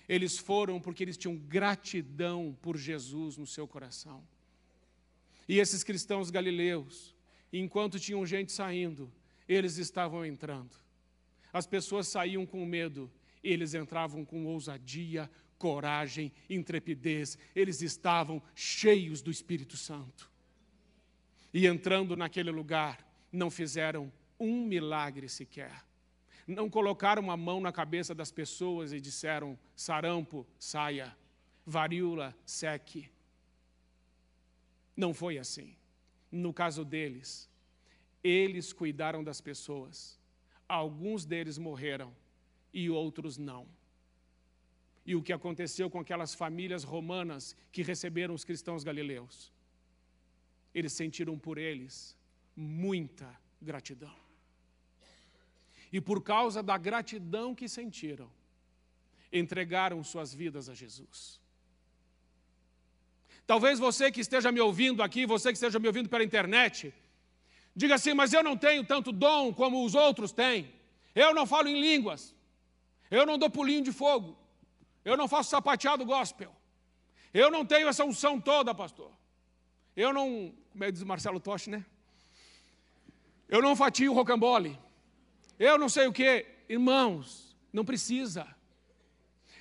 Eles 0.08 0.38
foram 0.38 0.80
porque 0.80 1.02
eles 1.02 1.16
tinham 1.16 1.36
gratidão 1.36 2.56
por 2.60 2.76
Jesus 2.76 3.36
no 3.36 3.46
seu 3.46 3.66
coração. 3.66 4.22
E 5.48 5.58
esses 5.58 5.82
cristãos 5.82 6.30
galileus, 6.30 7.14
enquanto 7.52 8.00
tinham 8.00 8.24
gente 8.24 8.52
saindo, 8.52 9.12
eles 9.48 9.76
estavam 9.76 10.24
entrando. 10.24 10.76
As 11.52 11.66
pessoas 11.66 12.08
saíam 12.08 12.44
com 12.44 12.64
medo, 12.66 13.10
eles 13.42 13.74
entravam 13.74 14.24
com 14.24 14.46
ousadia, 14.46 15.30
coragem, 15.58 16.32
intrepidez. 16.48 17.38
Eles 17.54 17.80
estavam 17.80 18.42
cheios 18.54 19.22
do 19.22 19.30
Espírito 19.30 19.76
Santo. 19.76 20.30
E 21.52 21.66
entrando 21.66 22.16
naquele 22.16 22.50
lugar, 22.50 23.06
não 23.30 23.50
fizeram 23.50 24.12
um 24.38 24.64
milagre 24.66 25.28
sequer. 25.28 25.84
Não 26.46 26.68
colocaram 26.68 27.30
a 27.30 27.36
mão 27.36 27.60
na 27.60 27.72
cabeça 27.72 28.14
das 28.14 28.30
pessoas 28.30 28.92
e 28.92 29.00
disseram: 29.00 29.58
sarampo, 29.74 30.46
saia, 30.58 31.16
varíola, 31.64 32.36
seque. 32.44 33.10
Não 34.96 35.14
foi 35.14 35.38
assim. 35.38 35.74
No 36.30 36.52
caso 36.52 36.84
deles, 36.84 37.48
eles 38.22 38.72
cuidaram 38.72 39.24
das 39.24 39.40
pessoas. 39.40 40.18
Alguns 40.68 41.24
deles 41.24 41.58
morreram 41.58 42.14
e 42.72 42.90
outros 42.90 43.38
não. 43.38 43.66
E 45.06 45.14
o 45.14 45.22
que 45.22 45.32
aconteceu 45.32 45.90
com 45.90 46.00
aquelas 46.00 46.34
famílias 46.34 46.82
romanas 46.82 47.54
que 47.70 47.82
receberam 47.82 48.34
os 48.34 48.44
cristãos 48.44 48.82
galileus? 48.82 49.52
Eles 50.74 50.92
sentiram 50.92 51.38
por 51.38 51.58
eles 51.58 52.16
muita 52.56 53.38
gratidão. 53.60 54.23
E 55.94 56.00
por 56.00 56.20
causa 56.24 56.60
da 56.60 56.76
gratidão 56.76 57.54
que 57.54 57.68
sentiram, 57.68 58.28
entregaram 59.32 60.02
suas 60.02 60.34
vidas 60.34 60.68
a 60.68 60.74
Jesus. 60.74 61.40
Talvez 63.46 63.78
você 63.78 64.10
que 64.10 64.20
esteja 64.20 64.50
me 64.50 64.60
ouvindo 64.60 65.04
aqui, 65.04 65.24
você 65.24 65.50
que 65.50 65.56
esteja 65.56 65.78
me 65.78 65.86
ouvindo 65.86 66.08
pela 66.08 66.24
internet, 66.24 66.92
diga 67.76 67.94
assim: 67.94 68.12
Mas 68.12 68.32
eu 68.32 68.42
não 68.42 68.56
tenho 68.56 68.84
tanto 68.84 69.12
dom 69.12 69.54
como 69.54 69.84
os 69.84 69.94
outros 69.94 70.32
têm. 70.32 70.68
Eu 71.14 71.32
não 71.32 71.46
falo 71.46 71.68
em 71.68 71.80
línguas. 71.80 72.34
Eu 73.08 73.24
não 73.24 73.38
dou 73.38 73.48
pulinho 73.48 73.84
de 73.84 73.92
fogo. 73.92 74.36
Eu 75.04 75.16
não 75.16 75.28
faço 75.28 75.50
sapateado 75.50 76.04
gospel. 76.04 76.52
Eu 77.32 77.52
não 77.52 77.64
tenho 77.64 77.86
essa 77.86 78.04
unção 78.04 78.40
toda, 78.40 78.74
pastor. 78.74 79.12
Eu 79.94 80.12
não, 80.12 80.52
como 80.72 80.82
é 80.82 80.90
diz 80.90 81.04
Marcelo 81.04 81.38
Toche, 81.38 81.70
né? 81.70 81.86
Eu 83.48 83.62
não 83.62 83.76
fatio 83.76 84.12
rocambole. 84.12 84.76
Eu 85.58 85.78
não 85.78 85.88
sei 85.88 86.06
o 86.06 86.12
que. 86.12 86.46
Irmãos, 86.68 87.56
não 87.72 87.84
precisa. 87.84 88.46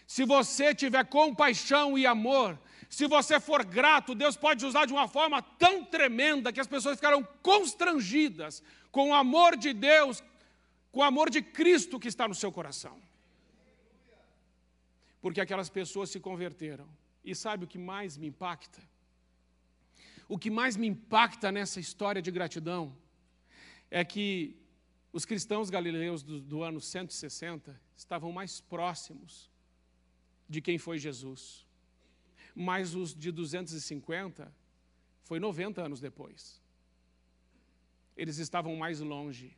Se 0.06 0.26
você 0.26 0.74
tiver 0.76 1.04
compaixão 1.06 1.98
e 1.98 2.06
amor, 2.06 2.60
se 2.90 3.08
você 3.08 3.40
for 3.40 3.66
grato, 3.66 4.14
Deus 4.14 4.36
pode 4.38 4.66
usar 4.66 4.86
de 4.86 4.94
uma 4.94 5.08
forma 5.08 5.42
tão 5.42 5.84
tremenda 5.84 6.54
que 6.54 6.60
as 6.60 6.68
pessoas 6.68 6.98
ficarão 6.98 7.28
constrangidas 7.42 8.62
com 8.92 9.10
o 9.10 9.14
amor 9.14 9.58
de 9.58 9.74
Deus, 9.74 10.24
com 10.92 11.00
o 11.00 11.04
amor 11.04 11.30
de 11.30 11.42
Cristo 11.42 12.00
que 12.00 12.08
está 12.08 12.28
no 12.28 12.36
seu 12.36 12.52
coração. 12.52 13.02
Porque 15.20 15.42
aquelas 15.42 15.70
pessoas 15.70 16.12
se 16.12 16.20
converteram. 16.20 16.88
E 17.26 17.34
sabe 17.34 17.64
o 17.64 17.68
que 17.68 17.80
mais 17.80 18.18
me 18.18 18.28
impacta? 18.28 18.82
O 20.28 20.38
que 20.38 20.52
mais 20.52 20.76
me 20.76 20.88
impacta 20.88 21.52
nessa 21.52 21.80
história 21.80 22.22
de 22.22 22.30
gratidão 22.30 22.96
é 23.90 24.04
que 24.04 24.56
os 25.14 25.24
cristãos 25.24 25.70
galileus 25.70 26.24
do, 26.24 26.42
do 26.42 26.62
ano 26.62 26.82
160 26.82 27.80
estavam 27.96 28.32
mais 28.34 28.60
próximos 28.60 29.50
de 30.50 30.60
quem 30.60 30.78
foi 30.78 30.98
Jesus 30.98 31.66
mas 32.56 32.94
os 32.94 33.16
de 33.16 33.32
250 33.32 34.54
foi 35.24 35.40
90 35.40 35.82
anos 35.82 36.00
depois. 36.00 36.62
Eles 38.16 38.38
estavam 38.38 38.76
mais 38.76 39.00
longe. 39.00 39.56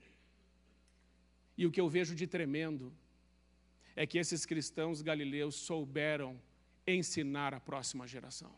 E 1.57 1.65
o 1.65 1.71
que 1.71 1.81
eu 1.81 1.89
vejo 1.89 2.15
de 2.15 2.27
tremendo 2.27 2.93
é 3.95 4.05
que 4.05 4.17
esses 4.17 4.45
cristãos 4.45 5.01
galileus 5.01 5.55
souberam 5.55 6.39
ensinar 6.87 7.53
a 7.53 7.59
próxima 7.59 8.07
geração. 8.07 8.53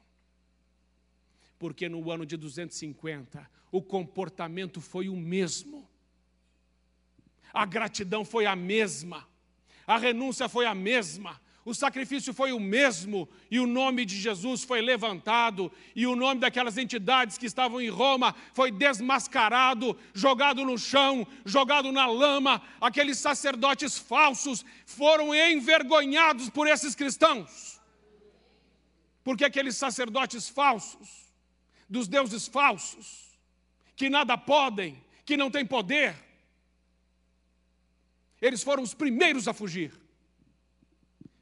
Porque 1.57 1.89
no 1.89 2.11
ano 2.11 2.25
de 2.25 2.37
250, 2.37 3.49
o 3.71 3.81
comportamento 3.81 4.79
foi 4.79 5.09
o 5.09 5.15
mesmo, 5.15 5.86
a 7.53 7.65
gratidão 7.65 8.23
foi 8.23 8.45
a 8.45 8.55
mesma, 8.55 9.27
a 9.85 9.97
renúncia 9.97 10.47
foi 10.49 10.65
a 10.65 10.75
mesma, 10.75 11.39
o 11.67 11.73
sacrifício 11.73 12.33
foi 12.33 12.53
o 12.53 12.61
mesmo 12.61 13.27
e 13.51 13.59
o 13.59 13.67
nome 13.67 14.05
de 14.05 14.15
Jesus 14.15 14.63
foi 14.63 14.81
levantado 14.81 15.69
e 15.93 16.07
o 16.07 16.15
nome 16.15 16.39
daquelas 16.39 16.77
entidades 16.77 17.37
que 17.37 17.45
estavam 17.45 17.81
em 17.81 17.89
Roma 17.89 18.33
foi 18.53 18.71
desmascarado, 18.71 19.97
jogado 20.13 20.63
no 20.63 20.77
chão, 20.77 21.27
jogado 21.43 21.91
na 21.91 22.07
lama. 22.07 22.61
Aqueles 22.79 23.17
sacerdotes 23.17 23.97
falsos 23.97 24.63
foram 24.85 25.35
envergonhados 25.35 26.49
por 26.49 26.67
esses 26.67 26.95
cristãos. 26.95 27.81
Porque 29.21 29.43
aqueles 29.43 29.75
sacerdotes 29.75 30.47
falsos, 30.47 31.33
dos 31.89 32.07
deuses 32.07 32.47
falsos, 32.47 33.37
que 33.93 34.09
nada 34.09 34.37
podem, 34.37 35.03
que 35.25 35.35
não 35.35 35.51
têm 35.51 35.65
poder, 35.65 36.15
eles 38.41 38.63
foram 38.63 38.83
os 38.83 38.93
primeiros 38.93 39.47
a 39.47 39.53
fugir. 39.53 39.91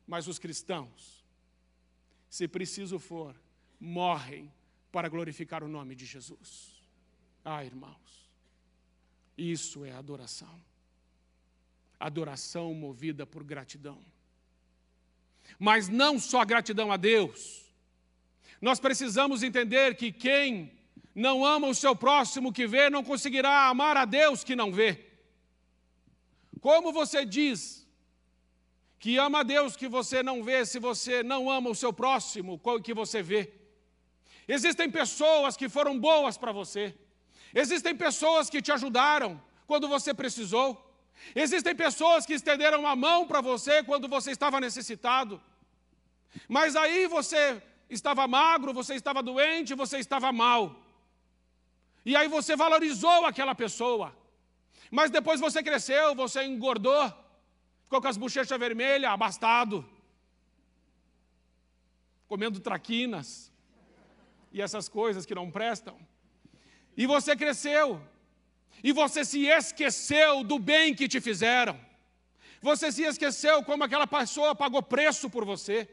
Mas 0.07 0.27
os 0.27 0.39
cristãos, 0.39 1.25
se 2.29 2.47
preciso 2.47 2.99
for, 2.99 3.35
morrem 3.79 4.51
para 4.91 5.09
glorificar 5.09 5.63
o 5.63 5.67
nome 5.67 5.95
de 5.95 6.05
Jesus. 6.05 6.81
Ah, 7.43 7.63
irmãos, 7.63 8.29
isso 9.37 9.83
é 9.83 9.91
adoração. 9.91 10.61
Adoração 11.99 12.73
movida 12.73 13.25
por 13.25 13.43
gratidão. 13.43 13.99
Mas 15.59 15.87
não 15.87 16.19
só 16.19 16.43
gratidão 16.45 16.91
a 16.91 16.97
Deus. 16.97 17.65
Nós 18.61 18.79
precisamos 18.79 19.43
entender 19.43 19.95
que 19.95 20.11
quem 20.11 20.71
não 21.13 21.45
ama 21.45 21.67
o 21.67 21.75
seu 21.75 21.95
próximo 21.95 22.51
que 22.51 22.67
vê, 22.67 22.89
não 22.89 23.03
conseguirá 23.03 23.67
amar 23.69 23.95
a 23.95 24.05
Deus 24.05 24.43
que 24.43 24.55
não 24.55 24.71
vê. 24.71 25.14
Como 26.67 26.91
você 26.91 27.23
diz 27.23 27.59
que 28.97 29.11
ama 29.25 29.41
a 29.41 29.43
Deus 29.43 29.75
que 29.75 29.87
você 29.87 30.23
não 30.23 30.37
vê, 30.47 30.65
se 30.65 30.79
você 30.79 31.21
não 31.21 31.41
ama 31.57 31.69
o 31.69 31.75
seu 31.81 31.93
próximo, 31.93 32.59
que 32.83 32.91
você 33.01 33.21
vê. 33.21 33.53
Existem 34.47 34.89
pessoas 34.89 35.55
que 35.55 35.69
foram 35.69 35.93
boas 35.99 36.39
para 36.39 36.51
você. 36.51 36.83
Existem 37.53 37.95
pessoas 37.95 38.49
que 38.49 38.63
te 38.63 38.71
ajudaram 38.71 39.39
quando 39.67 39.87
você 39.87 40.11
precisou. 40.11 40.67
Existem 41.35 41.75
pessoas 41.75 42.25
que 42.25 42.33
estenderam 42.33 42.87
a 42.87 42.95
mão 42.95 43.27
para 43.27 43.41
você 43.41 43.83
quando 43.83 44.07
você 44.07 44.31
estava 44.31 44.59
necessitado. 44.59 45.39
Mas 46.49 46.75
aí 46.75 47.05
você 47.05 47.61
estava 47.91 48.27
magro, 48.27 48.73
você 48.73 48.95
estava 48.95 49.21
doente, 49.21 49.75
você 49.75 49.99
estava 49.99 50.31
mal. 50.31 50.75
E 52.03 52.15
aí 52.15 52.27
você 52.27 52.55
valorizou 52.55 53.23
aquela 53.23 53.53
pessoa. 53.53 54.24
Mas 54.91 55.11
depois 55.11 55.39
você 55.39 55.61
cresceu, 55.63 56.15
você 56.15 56.43
engordou. 56.43 57.13
Ficou 57.83 58.01
com 58.01 58.07
as 58.07 58.17
bochechas 58.17 58.59
vermelhas, 58.59 59.11
abastado. 59.11 59.85
Comendo 62.27 62.59
traquinas. 62.59 63.51
E 64.51 64.61
essas 64.61 64.87
coisas 64.87 65.25
que 65.25 65.35
não 65.35 65.51
prestam. 65.51 65.97
E 66.97 67.05
você 67.05 67.35
cresceu. 67.35 68.01
E 68.83 68.91
você 68.91 69.25
se 69.25 69.45
esqueceu 69.45 70.43
do 70.43 70.57
bem 70.57 70.93
que 70.93 71.07
te 71.07 71.19
fizeram. 71.19 71.79
Você 72.61 72.91
se 72.91 73.03
esqueceu 73.03 73.63
como 73.63 73.83
aquela 73.83 74.07
pessoa 74.07 74.55
pagou 74.55 74.81
preço 74.81 75.29
por 75.29 75.45
você. 75.45 75.89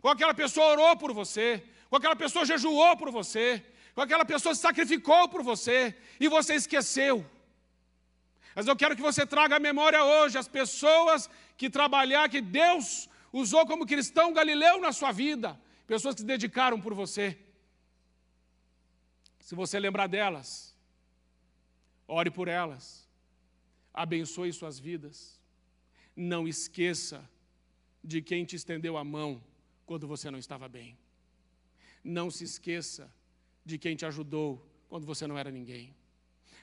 Como 0.00 0.12
aquela 0.12 0.34
pessoa 0.34 0.72
orou 0.72 0.96
por 0.96 1.12
você. 1.12 1.62
Como 1.88 1.98
aquela 1.98 2.16
pessoa 2.16 2.44
jejuou 2.44 2.96
por 2.96 3.10
você. 3.10 3.64
Como 3.94 4.04
aquela 4.04 4.24
pessoa 4.24 4.54
se 4.54 4.60
sacrificou 4.60 5.28
por 5.28 5.42
você. 5.42 5.94
E 6.18 6.28
você 6.28 6.54
esqueceu. 6.54 7.24
Mas 8.56 8.66
eu 8.66 8.74
quero 8.74 8.96
que 8.96 9.02
você 9.02 9.26
traga 9.26 9.56
à 9.56 9.60
memória 9.60 10.02
hoje 10.02 10.38
as 10.38 10.48
pessoas 10.48 11.28
que 11.58 11.68
trabalhar, 11.68 12.26
que 12.30 12.40
Deus 12.40 13.06
usou 13.30 13.66
como 13.66 13.86
cristão 13.86 14.32
galileu 14.32 14.80
na 14.80 14.92
sua 14.94 15.12
vida, 15.12 15.60
pessoas 15.86 16.14
que 16.14 16.22
se 16.22 16.26
dedicaram 16.26 16.80
por 16.80 16.94
você. 16.94 17.38
Se 19.38 19.54
você 19.54 19.78
lembrar 19.78 20.06
delas, 20.06 20.74
ore 22.08 22.30
por 22.30 22.48
elas, 22.48 23.06
abençoe 23.92 24.50
suas 24.54 24.78
vidas. 24.78 25.38
Não 26.16 26.48
esqueça 26.48 27.28
de 28.02 28.22
quem 28.22 28.46
te 28.46 28.56
estendeu 28.56 28.96
a 28.96 29.04
mão 29.04 29.44
quando 29.84 30.08
você 30.08 30.30
não 30.30 30.38
estava 30.38 30.66
bem. 30.66 30.96
Não 32.02 32.30
se 32.30 32.44
esqueça 32.44 33.12
de 33.66 33.76
quem 33.76 33.94
te 33.96 34.06
ajudou 34.06 34.66
quando 34.88 35.04
você 35.04 35.26
não 35.26 35.36
era 35.36 35.50
ninguém. 35.50 35.94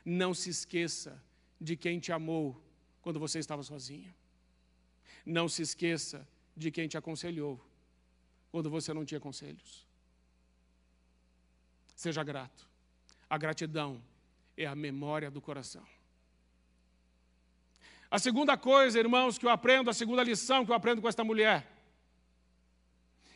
Não 0.03 0.33
se 0.33 0.49
esqueça 0.49 1.21
de 1.63 1.77
quem 1.77 1.97
te 1.97 2.11
amou 2.11 2.61
quando 3.01 3.19
você 3.19 3.39
estava 3.39 3.63
sozinho. 3.63 4.13
Não 5.25 5.47
se 5.47 5.61
esqueça 5.61 6.27
de 6.55 6.69
quem 6.69 6.89
te 6.89 6.97
aconselhou 6.97 7.59
quando 8.51 8.69
você 8.69 8.93
não 8.93 9.05
tinha 9.05 9.19
conselhos. 9.19 9.87
Seja 11.95 12.21
grato. 12.21 12.67
A 13.29 13.37
gratidão 13.37 14.03
é 14.57 14.65
a 14.65 14.75
memória 14.75 15.31
do 15.31 15.41
coração. 15.41 15.85
A 18.11 18.19
segunda 18.19 18.57
coisa, 18.57 18.99
irmãos, 18.99 19.37
que 19.37 19.45
eu 19.45 19.49
aprendo, 19.49 19.89
a 19.89 19.93
segunda 19.93 20.21
lição 20.21 20.65
que 20.65 20.71
eu 20.71 20.75
aprendo 20.75 21.01
com 21.01 21.07
esta 21.07 21.23
mulher, 21.23 21.65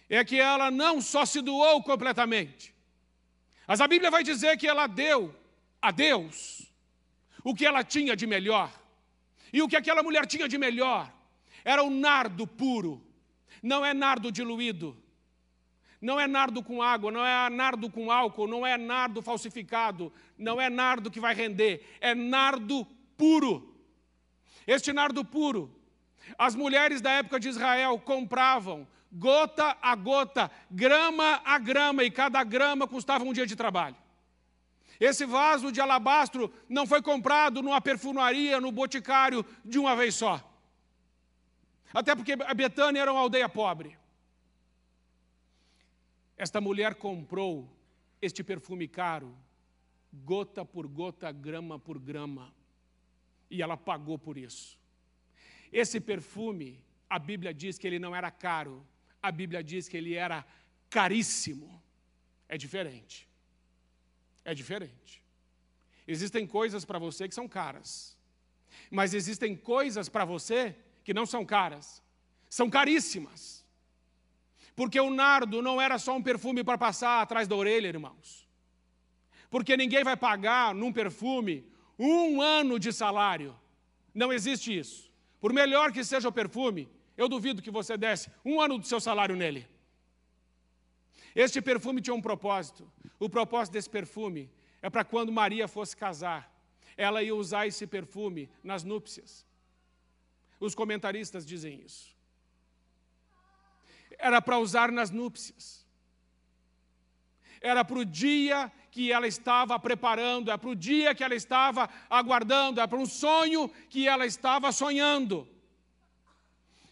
é 0.09 0.23
que 0.23 0.37
ela 0.39 0.69
não 0.69 1.01
só 1.01 1.25
se 1.25 1.41
doou 1.41 1.81
completamente, 1.81 2.75
mas 3.65 3.81
a 3.81 3.87
Bíblia 3.87 4.11
vai 4.11 4.23
dizer 4.23 4.57
que 4.57 4.67
ela 4.67 4.85
deu 4.85 5.33
a 5.81 5.91
Deus 5.91 6.66
o 7.43 7.53
que 7.53 7.65
ela 7.65 7.83
tinha 7.83 8.15
de 8.15 8.27
melhor. 8.27 8.71
E 9.51 9.61
o 9.61 9.67
que 9.67 9.75
aquela 9.75 10.03
mulher 10.03 10.25
tinha 10.25 10.47
de 10.47 10.57
melhor 10.57 11.11
era 11.63 11.83
o 11.83 11.89
nardo 11.89 12.45
puro, 12.45 13.05
não 13.61 13.85
é 13.85 13.93
nardo 13.93 14.31
diluído, 14.31 14.97
não 16.01 16.19
é 16.19 16.27
nardo 16.27 16.63
com 16.63 16.81
água, 16.81 17.11
não 17.11 17.25
é 17.25 17.49
nardo 17.49 17.89
com 17.89 18.11
álcool, 18.11 18.47
não 18.47 18.65
é 18.65 18.77
nardo 18.77 19.21
falsificado, 19.21 20.11
não 20.37 20.61
é 20.61 20.69
nardo 20.69 21.11
que 21.11 21.19
vai 21.19 21.33
render, 21.33 21.83
é 21.99 22.13
nardo 22.13 22.85
puro. 23.17 23.75
Este 24.65 24.93
nardo 24.93 25.25
puro, 25.25 25.73
as 26.37 26.55
mulheres 26.55 27.01
da 27.01 27.11
época 27.11 27.39
de 27.39 27.49
Israel 27.49 27.99
compravam 27.99 28.87
gota 29.11 29.77
a 29.81 29.95
gota, 29.95 30.51
grama 30.69 31.41
a 31.43 31.57
grama, 31.57 32.03
e 32.03 32.11
cada 32.11 32.43
grama 32.43 32.87
custava 32.87 33.23
um 33.23 33.33
dia 33.33 33.45
de 33.45 33.55
trabalho. 33.55 33.95
Esse 34.99 35.25
vaso 35.25 35.71
de 35.71 35.79
alabastro 35.79 36.51
não 36.67 36.87
foi 36.87 37.01
comprado 37.01 37.61
numa 37.61 37.79
perfumaria, 37.79 38.59
no 38.59 38.71
boticário, 38.71 39.45
de 39.63 39.77
uma 39.77 39.95
vez 39.95 40.15
só. 40.15 40.43
Até 41.93 42.15
porque 42.15 42.33
a 42.33 42.53
Betânia 42.53 43.01
era 43.01 43.11
uma 43.11 43.21
aldeia 43.21 43.47
pobre. 43.47 43.97
Esta 46.35 46.59
mulher 46.61 46.95
comprou 46.95 47.69
este 48.21 48.43
perfume 48.43 48.87
caro, 48.87 49.35
gota 50.13 50.65
por 50.65 50.87
gota, 50.87 51.31
grama 51.31 51.79
por 51.79 51.99
grama, 51.99 52.53
e 53.49 53.61
ela 53.61 53.77
pagou 53.77 54.17
por 54.17 54.37
isso. 54.37 54.77
Esse 55.71 55.99
perfume, 55.99 56.83
a 57.09 57.19
Bíblia 57.19 57.53
diz 57.53 57.77
que 57.77 57.87
ele 57.87 57.99
não 57.99 58.15
era 58.15 58.29
caro, 58.29 58.85
a 59.21 59.31
Bíblia 59.31 59.63
diz 59.63 59.87
que 59.87 59.97
ele 59.97 60.13
era 60.13 60.45
caríssimo. 60.89 61.81
É 62.47 62.57
diferente. 62.57 63.26
É 64.47 64.53
diferente. 64.53 65.21
Existem 66.07 66.47
coisas 66.47 66.85
para 66.85 66.97
você 66.97 67.27
que 67.27 67.35
são 67.35 67.49
caras, 67.49 68.17
mas 68.89 69.13
existem 69.13 69.57
coisas 69.57 70.07
para 70.07 70.23
você 70.23 70.73
que 71.03 71.13
não 71.13 71.25
são 71.25 71.45
caras, 71.45 72.01
são 72.49 72.69
caríssimas. 72.69 73.65
Porque 74.73 75.01
o 75.01 75.09
nardo 75.09 75.61
não 75.61 75.81
era 75.81 75.99
só 75.99 76.15
um 76.15 76.23
perfume 76.23 76.63
para 76.63 76.77
passar 76.77 77.21
atrás 77.21 77.45
da 77.45 77.57
orelha, 77.57 77.89
irmãos. 77.89 78.47
Porque 79.49 79.75
ninguém 79.75 80.05
vai 80.05 80.15
pagar 80.15 80.73
num 80.73 80.93
perfume 80.93 81.69
um 81.99 82.41
ano 82.41 82.79
de 82.79 82.93
salário. 82.93 83.53
Não 84.13 84.31
existe 84.31 84.77
isso. 84.77 85.11
Por 85.41 85.51
melhor 85.51 85.91
que 85.91 86.05
seja 86.05 86.29
o 86.29 86.31
perfume, 86.31 86.87
eu 87.17 87.27
duvido 87.27 87.61
que 87.61 87.71
você 87.79 87.97
desse 87.97 88.31
um 88.45 88.61
ano 88.61 88.77
do 88.77 88.87
seu 88.87 89.01
salário 89.01 89.35
nele. 89.35 89.67
Este 91.43 91.61
perfume 91.61 92.01
tinha 92.01 92.17
um 92.19 92.21
propósito. 92.29 92.83
O 93.19 93.29
propósito 93.29 93.73
desse 93.73 93.89
perfume 93.89 94.43
é 94.81 94.89
para 94.89 95.05
quando 95.11 95.31
Maria 95.31 95.67
fosse 95.67 95.95
casar, 95.95 96.41
ela 97.05 97.21
ia 97.21 97.35
usar 97.35 97.67
esse 97.67 97.85
perfume 97.85 98.49
nas 98.63 98.83
núpcias. 98.83 99.45
Os 100.59 100.73
comentaristas 100.73 101.45
dizem 101.45 101.81
isso 101.85 102.17
era 104.17 104.41
para 104.41 104.57
usar 104.59 104.91
nas 104.91 105.11
núpcias. 105.11 105.85
Era 107.61 107.83
para 107.83 107.99
o 107.99 108.05
dia 108.05 108.71
que 108.91 109.11
ela 109.11 109.27
estava 109.27 109.79
preparando, 109.79 110.51
é 110.51 110.57
para 110.57 110.69
o 110.69 110.75
dia 110.75 111.13
que 111.13 111.23
ela 111.23 111.35
estava 111.35 111.89
aguardando, 112.09 112.79
é 112.79 112.87
para 112.87 112.97
um 112.97 113.05
sonho 113.05 113.69
que 113.89 114.07
ela 114.07 114.25
estava 114.25 114.71
sonhando. 114.71 115.47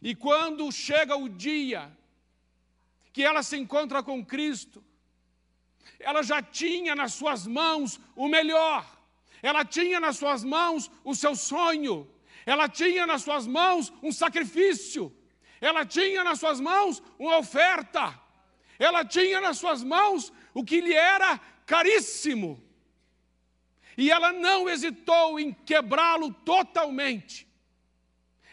E 0.02 0.14
quando 0.14 0.72
chega 0.72 1.16
o 1.16 1.28
dia 1.30 1.92
que 3.16 3.24
ela 3.24 3.42
se 3.42 3.56
encontra 3.58 4.04
com 4.04 4.26
Cristo, 4.34 4.84
ela 6.00 6.22
já 6.22 6.40
tinha 6.42 6.94
nas 7.02 7.14
suas 7.14 7.48
mãos 7.48 8.00
o 8.16 8.28
melhor, 8.28 8.86
ela 9.42 9.64
tinha 9.64 10.00
nas 10.00 10.18
suas 10.18 10.44
mãos 10.44 10.92
o 11.04 11.16
seu 11.16 11.34
sonho, 11.36 11.96
ela 12.46 12.68
tinha 12.68 13.08
nas 13.08 13.22
suas 13.24 13.48
mãos 13.48 13.92
um 14.04 14.12
sacrifício 14.12 15.04
ela 15.62 15.86
tinha 15.86 16.24
nas 16.24 16.40
suas 16.40 16.60
mãos 16.60 17.02
uma 17.18 17.38
oferta, 17.38 18.20
ela 18.78 19.06
tinha 19.06 19.40
nas 19.42 19.58
suas 19.58 19.84
mãos 19.84 20.32
o 20.54 20.64
que 20.64 20.82
lhe 20.82 20.94
era 20.94 21.40
caríssimo. 21.66 22.62
E 23.98 24.12
ela 24.12 24.34
não 24.34 24.70
hesitou 24.70 25.40
em 25.40 25.54
quebrá-lo 25.54 26.34
totalmente. 26.34 27.48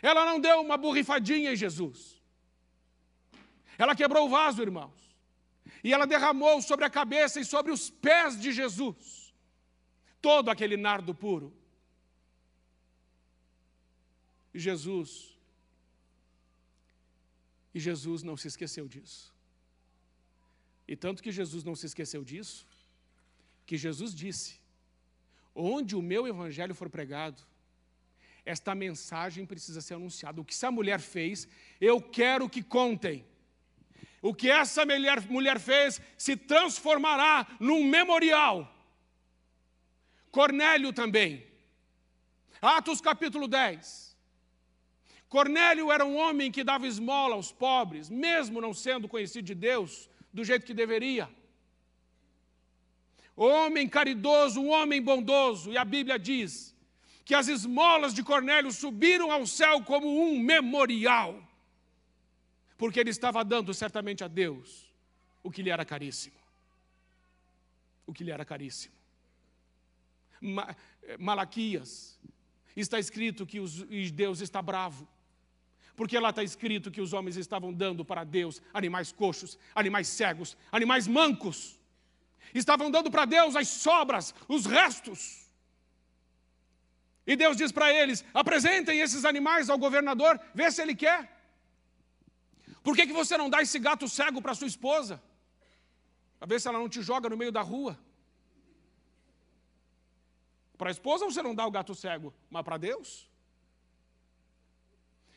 Ela 0.01 0.25
não 0.25 0.41
deu 0.41 0.61
uma 0.61 0.77
borrifadinha 0.77 1.53
em 1.53 1.57
Jesus. 1.57 2.22
Ela 3.79 3.95
quebrou 3.95 4.27
o 4.27 4.31
vaso, 4.31 4.63
irmãos. 4.63 5.01
E 5.83 5.93
ela 5.93 6.07
derramou 6.07 6.61
sobre 6.63 6.85
a 6.85 6.91
cabeça 6.91 7.41
e 7.41 7.45
sobre 7.45 7.73
os 7.73 7.91
pés 7.91 8.41
de 8.41 8.53
Jesus 8.53 9.23
todo 10.21 10.51
aquele 10.51 10.77
nardo 10.77 11.15
puro. 11.15 11.53
E 14.55 14.59
Jesus 14.59 15.33
e 17.75 17.81
Jesus 17.81 18.23
não 18.23 18.37
se 18.37 18.49
esqueceu 18.49 18.87
disso. 18.87 19.35
E 20.87 20.95
tanto 20.95 21.23
que 21.23 21.33
Jesus 21.33 21.65
não 21.65 21.75
se 21.75 21.87
esqueceu 21.87 22.23
disso, 22.23 22.67
que 23.65 23.77
Jesus 23.77 24.15
disse: 24.15 24.61
onde 25.55 25.97
o 25.97 26.03
meu 26.03 26.27
evangelho 26.27 26.75
for 26.75 26.89
pregado, 26.91 27.43
esta 28.45 28.75
mensagem 28.75 29.47
precisa 29.47 29.81
ser 29.81 29.95
anunciada. 29.95 30.41
O 30.41 30.45
que 30.45 30.53
essa 30.53 30.71
mulher 30.71 31.01
fez, 31.01 31.49
eu 31.81 32.01
quero 32.01 32.49
que 32.49 32.63
contem. 32.63 33.25
O 34.23 34.33
que 34.33 34.49
essa 34.49 34.87
mulher, 34.87 35.21
mulher 35.29 35.59
fez 35.59 36.01
se 36.17 36.37
transformará 36.37 37.45
num 37.59 37.85
memorial. 37.85 38.73
Cornélio 40.31 40.93
também. 40.93 41.45
Atos 42.61 43.01
capítulo 43.01 43.49
10. 43.49 44.17
Cornélio 45.29 45.91
era 45.91 46.05
um 46.05 46.17
homem 46.17 46.53
que 46.53 46.63
dava 46.63 46.87
esmola 46.87 47.35
aos 47.35 47.51
pobres, 47.51 48.09
mesmo 48.09 48.61
não 48.61 48.73
sendo 48.73 49.09
conhecido 49.09 49.45
de 49.47 49.55
Deus 49.55 50.09
do 50.33 50.45
jeito 50.45 50.65
que 50.65 50.73
deveria. 50.73 51.29
Homem 53.35 53.89
caridoso, 53.89 54.61
um 54.61 54.71
homem 54.71 55.03
bondoso, 55.03 55.73
e 55.73 55.79
a 55.79 55.85
Bíblia 55.85 56.19
diz 56.19 56.73
que 57.25 57.35
as 57.35 57.49
esmolas 57.49 58.15
de 58.15 58.23
Cornélio 58.23 58.71
subiram 58.71 59.33
ao 59.33 59.47
céu 59.47 59.83
como 59.83 60.07
um 60.07 60.39
memorial, 60.39 61.43
porque 62.83 62.99
ele 62.99 63.11
estava 63.11 63.45
dando 63.45 63.73
certamente 63.73 64.25
a 64.25 64.27
Deus 64.27 64.93
o 65.41 65.53
que 65.53 65.63
lhe 65.63 65.71
era 65.71 65.85
caríssimo. 65.85 66.35
O 68.05 68.13
que 68.13 68.25
lhe 68.25 68.33
era 68.33 68.45
caríssimo. 68.45 68.93
Malaquias, 71.17 72.19
está 72.75 72.99
escrito 72.99 73.47
que 73.47 73.61
Deus 74.13 74.41
está 74.41 74.61
bravo 74.61 75.07
porque 75.95 76.19
lá 76.19 76.31
está 76.31 76.43
escrito 76.43 76.91
que 76.91 77.01
os 77.01 77.13
homens 77.13 77.37
estavam 77.37 77.73
dando 77.73 78.05
para 78.05 78.25
Deus 78.25 78.61
animais 78.75 79.13
coxos, 79.13 79.57
animais 79.77 80.09
cegos, 80.09 80.57
animais 80.73 81.07
mancos. 81.07 81.79
Estavam 82.53 82.91
dando 82.91 83.13
para 83.13 83.27
Deus 83.27 83.55
as 83.55 83.69
sobras, 83.69 84.35
os 84.49 84.67
restos. 84.67 85.49
E 87.25 87.37
Deus 87.37 87.57
diz 87.57 87.71
para 87.71 87.95
eles: 87.95 88.25
apresentem 88.35 88.99
esses 88.99 89.25
animais 89.25 89.71
ao 89.71 89.79
governador, 89.79 90.41
vê 90.53 90.69
se 90.69 90.83
ele 90.83 90.97
quer. 90.97 91.42
Por 92.83 92.97
que, 92.97 93.07
que 93.07 93.13
você 93.13 93.37
não 93.37 93.49
dá 93.49 93.63
esse 93.63 93.79
gato 93.79 94.09
cego 94.09 94.43
para 94.43 94.55
sua 94.55 94.67
esposa? 94.67 95.23
Para 96.39 96.49
ver 96.49 96.61
se 96.61 96.69
ela 96.69 96.79
não 96.79 96.89
te 96.89 97.01
joga 97.03 97.29
no 97.29 97.37
meio 97.37 97.53
da 97.53 97.63
rua. 97.63 97.99
Para 100.77 100.91
a 100.91 100.93
esposa 100.93 101.25
você 101.25 101.41
não 101.43 101.55
dá 101.55 101.65
o 101.65 101.71
gato 101.71 101.95
cego, 101.95 102.35
mas 102.51 102.65
para 102.65 102.77
Deus? 102.77 103.31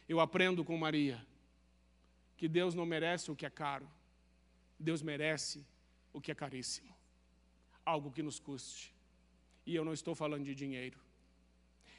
Eu 0.10 0.20
aprendo 0.20 0.66
com 0.66 0.76
Maria 0.78 1.24
que 2.36 2.48
Deus 2.48 2.74
não 2.74 2.86
merece 2.86 3.32
o 3.32 3.36
que 3.36 3.46
é 3.46 3.50
caro, 3.50 3.88
Deus 4.80 5.02
merece 5.02 5.66
o 6.12 6.20
que 6.20 6.32
é 6.32 6.36
caríssimo, 6.36 6.94
algo 7.86 8.12
que 8.12 8.24
nos 8.24 8.40
custe. 8.40 8.94
E 9.66 9.76
eu 9.76 9.86
não 9.86 9.94
estou 9.94 10.16
falando 10.16 10.44
de 10.44 10.56
dinheiro, 10.56 11.00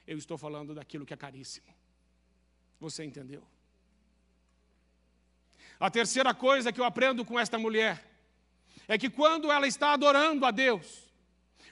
eu 0.06 0.18
estou 0.18 0.36
falando 0.36 0.74
daquilo 0.74 1.06
que 1.06 1.14
é 1.14 1.16
caríssimo. 1.16 1.72
Você 2.80 3.04
entendeu? 3.04 3.46
A 5.78 5.90
terceira 5.90 6.32
coisa 6.32 6.72
que 6.72 6.80
eu 6.80 6.84
aprendo 6.84 7.24
com 7.24 7.38
esta 7.38 7.58
mulher 7.58 8.02
é 8.88 8.96
que 8.96 9.10
quando 9.10 9.50
ela 9.50 9.66
está 9.66 9.92
adorando 9.92 10.46
a 10.46 10.50
Deus, 10.50 11.12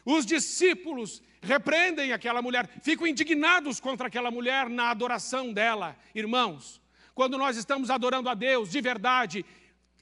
os 0.05 0.27
discípulos 0.27 1.23
repreendem 1.41 2.13
aquela 2.13 2.43
mulher, 2.43 2.69
ficam 2.83 3.07
indignados 3.07 3.81
contra 3.81 4.09
aquela 4.09 4.31
mulher 4.31 4.69
na 4.69 4.91
adoração 4.91 5.53
dela. 5.53 5.97
Irmãos, 6.15 6.81
quando 7.15 7.39
nós 7.39 7.57
estamos 7.57 7.91
adorando 7.91 8.29
a 8.29 8.35
Deus 8.35 8.71
de 8.71 8.81
verdade, 8.81 9.45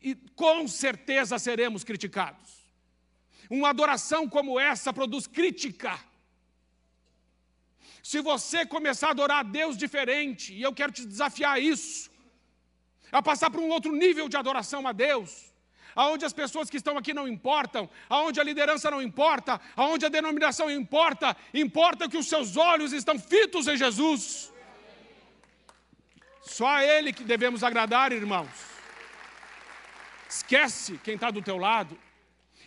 e 0.02 0.14
com 0.34 0.66
certeza 0.66 1.38
seremos 1.38 1.84
criticados. 1.84 2.62
Uma 3.48 3.70
adoração 3.70 4.28
como 4.28 4.58
essa 4.58 4.92
produz 4.92 5.26
crítica. 5.26 5.98
Se 8.02 8.20
você 8.20 8.66
começar 8.66 9.08
a 9.08 9.10
adorar 9.10 9.38
a 9.40 9.42
Deus 9.44 9.76
diferente, 9.76 10.52
e 10.52 10.62
eu 10.62 10.72
quero 10.72 10.90
te 10.90 11.06
desafiar 11.06 11.52
a 11.52 11.60
isso, 11.60 12.10
a 13.12 13.22
passar 13.22 13.51
para 13.51 13.61
um 13.61 13.68
outro 13.68 13.92
nível 13.92 14.29
de 14.29 14.37
adoração 14.37 14.88
a 14.88 14.92
Deus, 14.92 15.53
aonde 15.94 16.25
as 16.25 16.33
pessoas 16.33 16.70
que 16.70 16.79
estão 16.79 16.96
aqui 16.96 17.12
não 17.12 17.29
importam, 17.29 17.88
aonde 18.09 18.40
a 18.40 18.44
liderança 18.44 18.90
não 18.90 19.03
importa, 19.03 19.61
aonde 19.77 20.07
a 20.07 20.09
denominação 20.09 20.70
importa, 20.70 21.37
importa 21.53 22.09
que 22.09 22.16
os 22.16 22.27
seus 22.27 22.57
olhos 22.57 22.92
estão 22.92 23.18
fitos 23.18 23.68
em 23.68 23.77
Jesus. 23.77 24.51
Só 26.40 26.66
a 26.66 26.85
Ele 26.85 27.12
que 27.12 27.22
devemos 27.22 27.62
agradar, 27.62 28.11
irmãos. 28.11 28.51
Esquece 30.29 30.98
quem 31.05 31.14
está 31.14 31.31
do 31.31 31.42
teu 31.42 31.59
lado. 31.59 31.96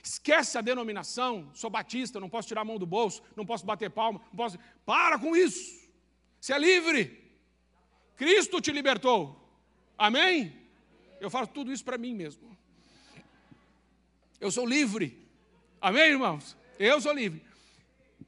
Esquece 0.04 0.58
a 0.58 0.62
denominação. 0.62 1.50
Sou 1.54 1.70
batista, 1.70 2.20
não 2.20 2.30
posso 2.30 2.48
tirar 2.48 2.62
a 2.62 2.66
mão 2.66 2.78
do 2.78 2.86
bolso, 2.86 3.24
não 3.36 3.46
posso 3.46 3.66
bater 3.66 3.90
palma, 3.90 4.22
não 4.28 4.38
posso. 4.38 4.60
Para 4.86 5.18
com 5.18 5.36
isso. 5.36 5.84
Você 6.40 6.54
é 6.54 6.60
livre. 6.60 7.26
Cristo 8.16 8.62
te 8.62 8.72
libertou. 8.72 9.45
Amém? 9.98 10.54
Eu 11.20 11.30
falo 11.30 11.48
tudo 11.48 11.72
isso 11.72 11.84
para 11.84 11.98
mim 11.98 12.14
mesmo. 12.14 12.56
Eu 14.40 14.52
sou 14.52 14.66
livre. 14.66 15.26
Amém, 15.82 16.12
irmãos? 16.12 16.58
Eu 16.78 17.00
sou 17.00 17.14
livre. 17.14 17.42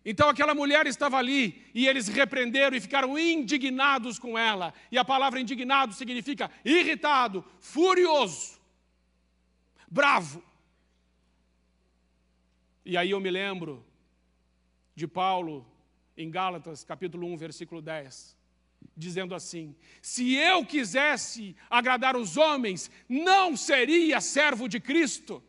Então 0.05 0.29
aquela 0.29 0.55
mulher 0.55 0.87
estava 0.87 1.17
ali 1.17 1.65
e 1.73 1.85
eles 1.85 2.07
repreenderam 2.07 2.77
e 2.77 2.79
ficaram 2.79 3.19
indignados 3.19 4.17
com 4.17 4.37
ela. 4.37 4.73
E 4.89 4.97
a 4.97 5.03
palavra 5.03 5.39
indignado 5.39 5.93
significa 5.93 6.49
irritado, 6.63 7.43
furioso, 7.59 8.57
bravo. 9.85 10.41
E 12.85 12.95
aí 12.95 13.11
eu 13.11 13.19
me 13.19 13.29
lembro 13.29 13.85
de 14.95 15.05
Paulo 15.05 15.69
em 16.15 16.31
Gálatas, 16.31 16.85
capítulo 16.85 17.27
1, 17.27 17.35
versículo 17.35 17.81
10, 17.81 18.36
dizendo 18.97 19.35
assim: 19.35 19.75
Se 20.01 20.33
eu 20.35 20.65
quisesse 20.65 21.55
agradar 21.69 22.17
os 22.17 22.35
homens, 22.35 22.89
não 23.07 23.55
seria 23.55 24.19
servo 24.19 24.67
de 24.67 24.79
Cristo. 24.79 25.43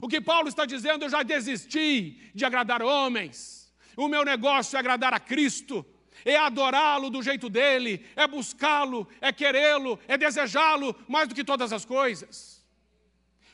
O 0.00 0.08
que 0.08 0.20
Paulo 0.20 0.48
está 0.48 0.66
dizendo, 0.66 1.04
eu 1.04 1.08
já 1.08 1.22
desisti 1.22 2.30
de 2.34 2.44
agradar 2.44 2.82
homens. 2.82 3.72
O 3.96 4.08
meu 4.08 4.24
negócio 4.24 4.76
é 4.76 4.80
agradar 4.80 5.14
a 5.14 5.20
Cristo, 5.20 5.84
é 6.24 6.36
adorá-lo 6.36 7.08
do 7.08 7.22
jeito 7.22 7.48
dele, 7.48 8.04
é 8.16 8.26
buscá-lo, 8.26 9.08
é 9.20 9.32
querê-lo, 9.32 9.98
é 10.06 10.18
desejá-lo 10.18 10.94
mais 11.08 11.28
do 11.28 11.34
que 11.34 11.44
todas 11.44 11.72
as 11.72 11.84
coisas. 11.84 12.62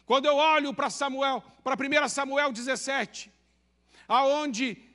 Quando 0.07 0.27
eu 0.27 0.37
olho 0.37 0.73
para 0.73 0.89
Samuel, 0.89 1.45
para 1.63 1.77
1 1.77 2.09
Samuel 2.09 2.51
17, 2.51 3.31
aonde 4.09 4.88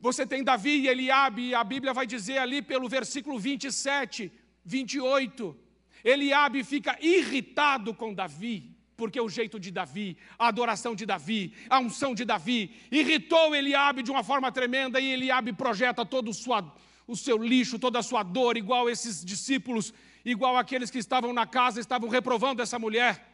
você 0.00 0.26
tem 0.26 0.44
Davi 0.44 0.80
e 0.80 0.88
Eliabe, 0.88 1.48
e 1.48 1.54
a 1.54 1.64
Bíblia 1.64 1.92
vai 1.92 2.06
dizer 2.06 2.38
ali 2.38 2.62
pelo 2.62 2.88
versículo 2.88 3.38
27, 3.38 4.30
28, 4.64 5.56
Eliabe 6.04 6.62
fica 6.62 6.96
irritado 7.00 7.92
com 7.94 8.14
Davi 8.14 8.78
porque 8.98 9.20
o 9.20 9.28
jeito 9.28 9.60
de 9.60 9.70
Davi, 9.70 10.18
a 10.36 10.48
adoração 10.48 10.92
de 10.92 11.06
Davi, 11.06 11.54
a 11.70 11.78
unção 11.78 12.16
de 12.16 12.24
Davi, 12.24 12.74
irritou 12.90 13.54
Eliabe 13.54 14.02
de 14.02 14.10
uma 14.10 14.24
forma 14.24 14.50
tremenda, 14.50 14.98
e 14.98 15.12
Eliabe 15.12 15.52
projeta 15.52 16.04
todo 16.04 16.32
o, 16.32 16.34
sua, 16.34 16.74
o 17.06 17.16
seu 17.16 17.38
lixo, 17.38 17.78
toda 17.78 18.00
a 18.00 18.02
sua 18.02 18.24
dor, 18.24 18.56
igual 18.56 18.90
esses 18.90 19.24
discípulos, 19.24 19.94
igual 20.24 20.56
aqueles 20.56 20.90
que 20.90 20.98
estavam 20.98 21.32
na 21.32 21.46
casa, 21.46 21.78
estavam 21.78 22.08
reprovando 22.08 22.60
essa 22.60 22.76
mulher. 22.76 23.24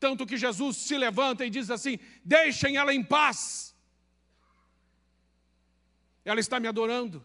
Tanto 0.00 0.24
que 0.24 0.38
Jesus 0.38 0.78
se 0.78 0.96
levanta 0.96 1.44
e 1.44 1.50
diz 1.50 1.70
assim: 1.70 1.98
deixem 2.24 2.78
ela 2.78 2.94
em 2.94 3.04
paz. 3.04 3.71
Ela 6.24 6.40
está 6.40 6.58
me 6.60 6.68
adorando. 6.68 7.22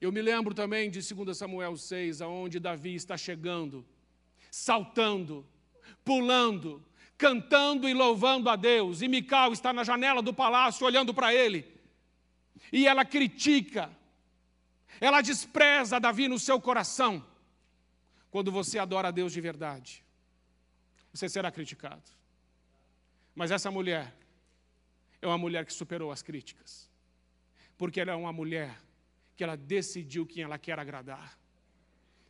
Eu 0.00 0.12
me 0.12 0.22
lembro 0.22 0.54
também 0.54 0.90
de 0.90 1.00
2 1.00 1.36
Samuel 1.36 1.76
6, 1.76 2.20
aonde 2.20 2.60
Davi 2.60 2.94
está 2.94 3.16
chegando 3.16 3.84
saltando, 4.50 5.46
pulando, 6.04 6.84
cantando 7.16 7.88
e 7.88 7.94
louvando 7.94 8.48
a 8.48 8.56
Deus. 8.56 9.02
E 9.02 9.08
Mical 9.08 9.52
está 9.52 9.72
na 9.72 9.84
janela 9.84 10.22
do 10.22 10.32
palácio 10.32 10.86
olhando 10.86 11.12
para 11.12 11.32
ele. 11.34 11.66
E 12.72 12.86
ela 12.86 13.04
critica, 13.04 13.90
ela 15.00 15.20
despreza 15.20 16.00
Davi 16.00 16.28
no 16.28 16.38
seu 16.38 16.60
coração. 16.60 17.24
Quando 18.30 18.52
você 18.52 18.78
adora 18.78 19.08
a 19.08 19.10
Deus 19.10 19.32
de 19.32 19.40
verdade, 19.40 20.04
você 21.12 21.28
será 21.28 21.50
criticado. 21.50 22.02
Mas 23.34 23.50
essa 23.50 23.70
mulher 23.70 24.14
é 25.20 25.26
uma 25.26 25.38
mulher 25.38 25.64
que 25.64 25.72
superou 25.72 26.10
as 26.10 26.22
críticas. 26.22 26.90
Porque 27.76 28.00
ela 28.00 28.12
é 28.12 28.14
uma 28.14 28.32
mulher 28.32 28.78
que 29.36 29.44
ela 29.44 29.56
decidiu 29.56 30.26
quem 30.26 30.42
ela 30.42 30.58
quer 30.58 30.78
agradar. 30.78 31.38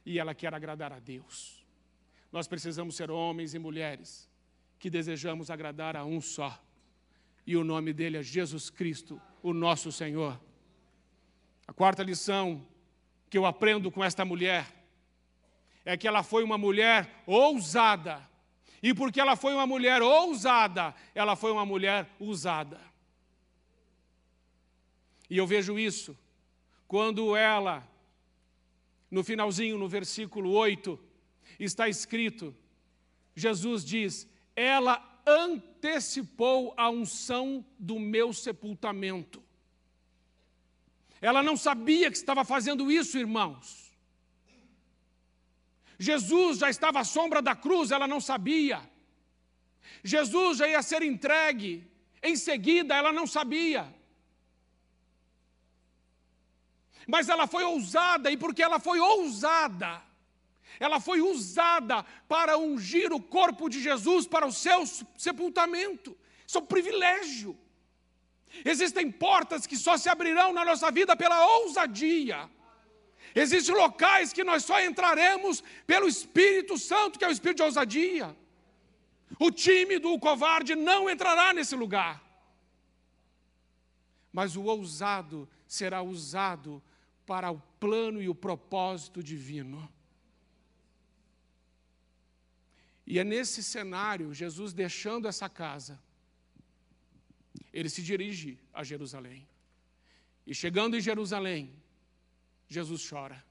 E 0.05 0.18
ela 0.18 0.35
quer 0.35 0.55
agradar 0.55 0.92
a 0.92 0.98
Deus. 0.98 1.64
Nós 2.31 2.46
precisamos 2.46 2.96
ser 2.96 3.11
homens 3.11 3.55
e 3.55 3.59
mulheres 3.59 4.29
que 4.79 4.90
desejamos 4.90 5.51
agradar 5.51 5.96
a 5.96 6.05
um 6.05 6.20
só. 6.20 6.62
E 7.46 7.57
o 7.57 7.64
nome 7.64 7.92
dele 7.92 8.18
é 8.18 8.22
Jesus 8.22 8.70
Cristo, 8.70 9.20
o 9.42 9.53
nosso 9.53 9.90
Senhor. 9.90 10.38
A 11.66 11.72
quarta 11.72 12.03
lição 12.03 12.66
que 13.29 13.37
eu 13.37 13.44
aprendo 13.44 13.90
com 13.90 14.05
esta 14.05 14.24
mulher 14.24 14.66
é 15.85 15.96
que 15.96 16.07
ela 16.07 16.22
foi 16.22 16.44
uma 16.44 16.59
mulher 16.59 17.22
ousada. 17.27 18.27
E 18.82 18.94
porque 18.94 19.20
ela 19.20 19.36
foi 19.36 19.54
uma 19.54 19.66
mulher 19.66 20.02
ousada, 20.02 20.94
ela 21.14 21.34
foi 21.34 21.50
uma 21.50 21.66
mulher 21.66 22.08
usada. 22.20 22.80
E 25.28 25.36
eu 25.36 25.46
vejo 25.46 25.78
isso 25.78 26.16
quando 26.86 27.36
ela, 27.36 27.86
no 29.10 29.22
finalzinho, 29.22 29.76
no 29.76 29.88
versículo 29.88 30.50
8, 30.52 30.98
está 31.60 31.88
escrito, 31.88 32.56
Jesus 33.34 33.84
diz: 33.84 34.26
ela 34.56 35.04
antecipou 35.26 36.72
a 36.76 36.88
unção 36.88 37.64
do 37.78 37.98
meu 37.98 38.32
sepultamento. 38.32 39.42
Ela 41.20 41.42
não 41.42 41.56
sabia 41.56 42.10
que 42.10 42.16
estava 42.16 42.44
fazendo 42.44 42.90
isso, 42.90 43.18
irmãos. 43.18 43.88
Jesus 45.98 46.58
já 46.58 46.70
estava 46.70 47.00
à 47.00 47.04
sombra 47.04 47.42
da 47.42 47.56
cruz, 47.56 47.90
ela 47.90 48.06
não 48.06 48.20
sabia. 48.20 48.80
Jesus 50.04 50.58
já 50.58 50.68
ia 50.68 50.82
ser 50.82 51.02
entregue, 51.02 51.90
em 52.22 52.37
seguida 52.37 52.94
ela 52.94 53.12
não 53.12 53.26
sabia. 53.26 53.92
Mas 57.06 57.28
ela 57.28 57.46
foi 57.46 57.64
ousada, 57.64 58.30
e 58.30 58.37
porque 58.37 58.62
ela 58.62 58.78
foi 58.78 59.00
ousada, 59.00 60.02
ela 60.78 61.00
foi 61.00 61.20
usada 61.20 62.04
para 62.28 62.56
ungir 62.58 63.12
o 63.12 63.20
corpo 63.20 63.68
de 63.68 63.80
Jesus 63.80 64.26
para 64.26 64.46
o 64.46 64.52
seu 64.52 64.84
sepultamento. 65.16 66.16
Isso 66.46 66.58
é 66.58 66.61
um 66.61 66.66
privilégio. 66.66 67.58
Existem 68.64 69.11
portas 69.11 69.66
que 69.66 69.76
só 69.76 69.96
se 69.96 70.08
abrirão 70.08 70.52
na 70.52 70.64
nossa 70.64 70.90
vida 70.90 71.16
pela 71.16 71.44
ousadia. 71.58 72.48
Existem 73.40 73.74
locais 73.74 74.33
que 74.33 74.42
nós 74.42 74.64
só 74.64 74.83
entraremos 74.83 75.62
pelo 75.87 76.09
Espírito 76.09 76.77
Santo, 76.77 77.18
que 77.18 77.24
é 77.24 77.29
o 77.29 77.31
Espírito 77.31 77.59
de 77.59 77.62
ousadia. 77.62 78.37
O 79.38 79.51
tímido, 79.53 80.12
o 80.12 80.18
covarde 80.18 80.74
não 80.74 81.09
entrará 81.09 81.53
nesse 81.53 81.77
lugar. 81.77 82.20
Mas 84.33 84.57
o 84.57 84.64
ousado 84.64 85.48
será 85.68 86.03
usado 86.03 86.83
para 87.24 87.48
o 87.53 87.61
plano 87.79 88.20
e 88.20 88.29
o 88.29 88.35
propósito 88.35 89.22
divino. 89.22 89.88
E 93.07 93.20
é 93.20 93.24
nesse 93.24 93.62
cenário, 93.62 94.35
Jesus 94.35 94.72
deixando 94.72 95.29
essa 95.29 95.48
casa, 95.48 96.01
ele 97.72 97.88
se 97.88 98.03
dirige 98.03 98.59
a 98.74 98.83
Jerusalém. 98.83 99.46
E 100.44 100.53
chegando 100.53 100.96
em 100.96 101.01
Jerusalém, 101.01 101.72
Jesus 102.68 103.09
chora. 103.09 103.42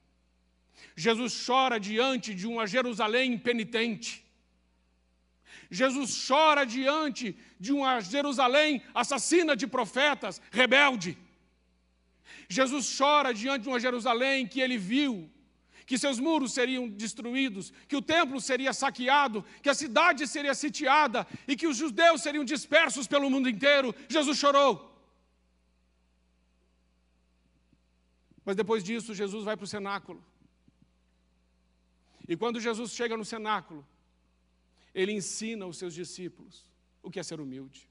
Jesus 0.96 1.44
chora 1.44 1.78
diante 1.78 2.34
de 2.34 2.46
uma 2.46 2.66
Jerusalém 2.66 3.32
impenitente. 3.32 4.24
Jesus 5.70 6.26
chora 6.26 6.64
diante 6.64 7.36
de 7.60 7.72
uma 7.72 8.00
Jerusalém 8.00 8.82
assassina 8.94 9.54
de 9.56 9.66
profetas, 9.66 10.40
rebelde. 10.50 11.18
Jesus 12.48 12.96
chora 12.96 13.34
diante 13.34 13.64
de 13.64 13.68
uma 13.68 13.80
Jerusalém 13.80 14.46
que 14.46 14.60
ele 14.60 14.78
viu, 14.78 15.30
que 15.84 15.98
seus 15.98 16.18
muros 16.18 16.52
seriam 16.52 16.88
destruídos, 16.88 17.72
que 17.86 17.96
o 17.96 18.02
templo 18.02 18.40
seria 18.40 18.72
saqueado, 18.72 19.44
que 19.62 19.68
a 19.68 19.74
cidade 19.74 20.26
seria 20.26 20.54
sitiada 20.54 21.26
e 21.46 21.56
que 21.56 21.66
os 21.66 21.76
judeus 21.76 22.22
seriam 22.22 22.44
dispersos 22.44 23.06
pelo 23.06 23.28
mundo 23.28 23.48
inteiro. 23.48 23.94
Jesus 24.08 24.38
chorou. 24.38 24.97
Mas 28.48 28.56
depois 28.56 28.82
disso, 28.82 29.14
Jesus 29.14 29.44
vai 29.44 29.58
para 29.58 29.64
o 29.64 29.66
cenáculo. 29.66 30.24
E 32.26 32.34
quando 32.34 32.58
Jesus 32.58 32.92
chega 32.92 33.14
no 33.14 33.22
cenáculo, 33.22 33.86
ele 34.94 35.12
ensina 35.12 35.66
os 35.66 35.76
seus 35.76 35.92
discípulos 35.92 36.64
o 37.02 37.10
que 37.10 37.20
é 37.20 37.22
ser 37.22 37.40
humilde. 37.42 37.86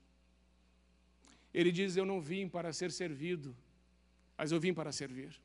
Ele 1.53 1.71
diz: 1.71 1.95
Eu 1.95 2.07
não 2.07 2.19
vim 2.19 2.49
para 2.49 2.73
ser 2.73 2.91
servido, 2.91 3.55
mas 4.35 4.51
eu 4.51 4.59
vim 4.59 4.73
para 4.73 4.91
servir. 4.91 5.39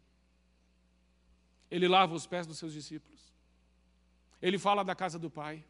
Ele 1.70 1.86
lava 1.86 2.14
os 2.14 2.26
pés 2.26 2.46
dos 2.46 2.56
seus 2.56 2.72
discípulos. 2.72 3.20
Ele 4.40 4.58
fala 4.58 4.82
da 4.82 4.94
casa 4.94 5.18
do 5.18 5.28
Pai. 5.28 5.62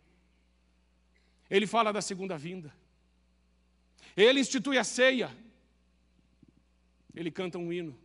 Ele 1.50 1.66
fala 1.66 1.92
da 1.92 2.00
segunda 2.00 2.38
vinda. 2.38 2.72
Ele 4.16 4.38
institui 4.38 4.78
a 4.78 4.84
ceia. 4.84 5.36
Ele 7.12 7.32
canta 7.32 7.58
um 7.58 7.72
hino. 7.72 8.00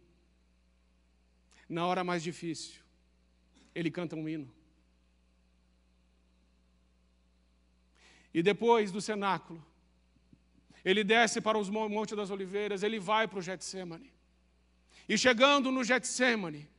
Na 1.68 1.86
hora 1.86 2.04
mais 2.04 2.24
difícil, 2.24 2.80
ele 3.76 3.92
canta 3.92 4.16
um 4.16 4.28
hino. 4.28 4.50
E 8.34 8.42
depois 8.42 8.92
do 8.92 9.02
cenáculo, 9.02 9.66
ele 10.86 11.04
desce 11.04 11.42
para 11.42 11.58
os 11.58 11.70
Monte 11.70 12.16
das 12.16 12.30
Oliveiras, 12.30 12.84
ele 12.84 13.00
vai 13.00 13.28
para 13.28 13.40
o 13.40 13.42
Getsemane. 13.42 14.14
E 15.10 15.18
chegando 15.18 15.72
no 15.72 15.84
Getsemane, 15.84 16.70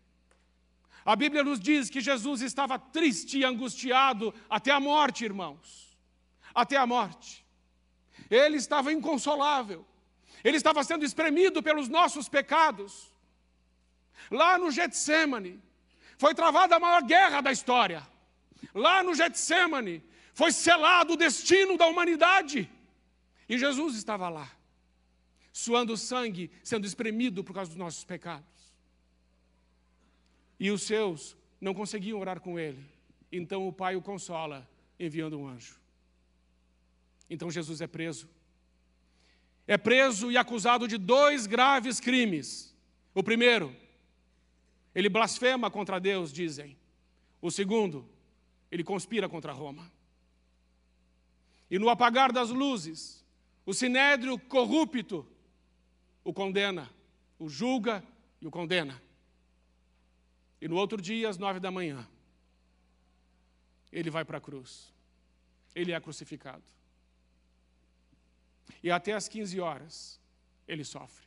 a 1.05 1.16
Bíblia 1.16 1.42
nos 1.42 1.59
diz 1.59 1.88
que 1.88 2.01
Jesus 2.01 2.42
estava 2.42 2.79
triste 2.79 3.38
e 3.38 3.44
angustiado 3.44 4.35
até 4.48 4.70
a 4.70 4.79
morte, 4.79 5.24
irmãos. 5.24 5.96
Até 6.55 6.77
a 6.77 6.87
morte. 6.87 7.44
Ele 8.31 8.57
estava 8.57 8.92
inconsolável. 8.92 9.87
Ele 10.44 10.57
estava 10.57 10.85
sendo 10.85 11.05
espremido 11.05 11.62
pelos 11.62 11.88
nossos 11.88 12.29
pecados. 12.29 13.11
Lá 14.31 14.59
no 14.59 14.71
Getsemane, 14.71 15.61
foi 16.19 16.35
travada 16.35 16.77
a 16.77 16.81
maior 16.81 17.03
guerra 17.03 17.41
da 17.41 17.53
história. 17.53 18.07
Lá 18.75 19.03
no 19.03 19.15
Getsemane, 19.15 20.03
foi 20.35 20.53
selado 20.53 21.15
o 21.15 21.17
destino 21.17 21.77
da 21.77 21.87
humanidade. 21.87 22.71
E 23.49 23.57
Jesus 23.57 23.97
estava 23.97 24.29
lá, 24.29 24.51
suando 25.53 25.97
sangue, 25.97 26.51
sendo 26.63 26.87
espremido 26.87 27.43
por 27.43 27.55
causa 27.55 27.71
dos 27.71 27.79
nossos 27.79 28.05
pecados. 28.05 28.47
E 30.61 30.71
os 30.71 30.83
seus 30.83 31.37
não 31.61 31.73
conseguiam 31.73 32.19
orar 32.19 32.41
com 32.41 32.59
ele. 32.59 32.85
Então 33.33 33.67
o 33.67 33.73
Pai 33.73 33.97
o 33.97 34.03
consola, 34.03 34.69
enviando 34.99 35.39
um 35.39 35.47
anjo. 35.47 35.81
Então 37.31 37.51
Jesus 37.51 37.81
é 37.81 37.87
preso. 37.87 38.29
É 39.67 39.77
preso 39.77 40.31
e 40.31 40.37
acusado 40.37 40.89
de 40.89 40.97
dois 40.97 41.47
graves 41.47 42.01
crimes. 42.01 42.75
O 43.15 43.23
primeiro, 43.23 43.75
ele 44.99 45.09
blasfema 45.09 45.71
contra 45.71 46.01
Deus, 46.01 46.33
dizem. 46.33 46.77
O 47.41 47.53
segundo, 47.53 48.05
ele 48.69 48.83
conspira 48.83 49.29
contra 49.29 49.53
Roma. 49.53 49.89
E 51.71 51.79
no 51.79 51.89
apagar 51.89 52.33
das 52.33 52.51
luzes, 52.51 53.25
o 53.65 53.73
sinédrio 53.73 54.37
corrupto 54.37 55.25
o 56.25 56.33
condena, 56.33 56.91
o 57.39 57.49
julga 57.49 58.03
e 58.41 58.49
o 58.49 58.51
condena. 58.51 59.01
E 60.61 60.67
no 60.67 60.75
outro 60.75 61.01
dia, 61.01 61.29
às 61.29 61.39
nove 61.39 61.61
da 61.61 61.71
manhã, 61.71 62.05
ele 63.93 64.11
vai 64.11 64.25
para 64.25 64.39
a 64.39 64.41
cruz. 64.41 64.93
Ele 65.77 65.93
é 65.93 66.01
crucificado. 66.01 66.65
E 68.83 68.91
até 68.91 69.13
às 69.13 69.29
15 69.29 69.61
horas, 69.61 70.21
ele 70.67 70.83
sofre. 70.83 71.25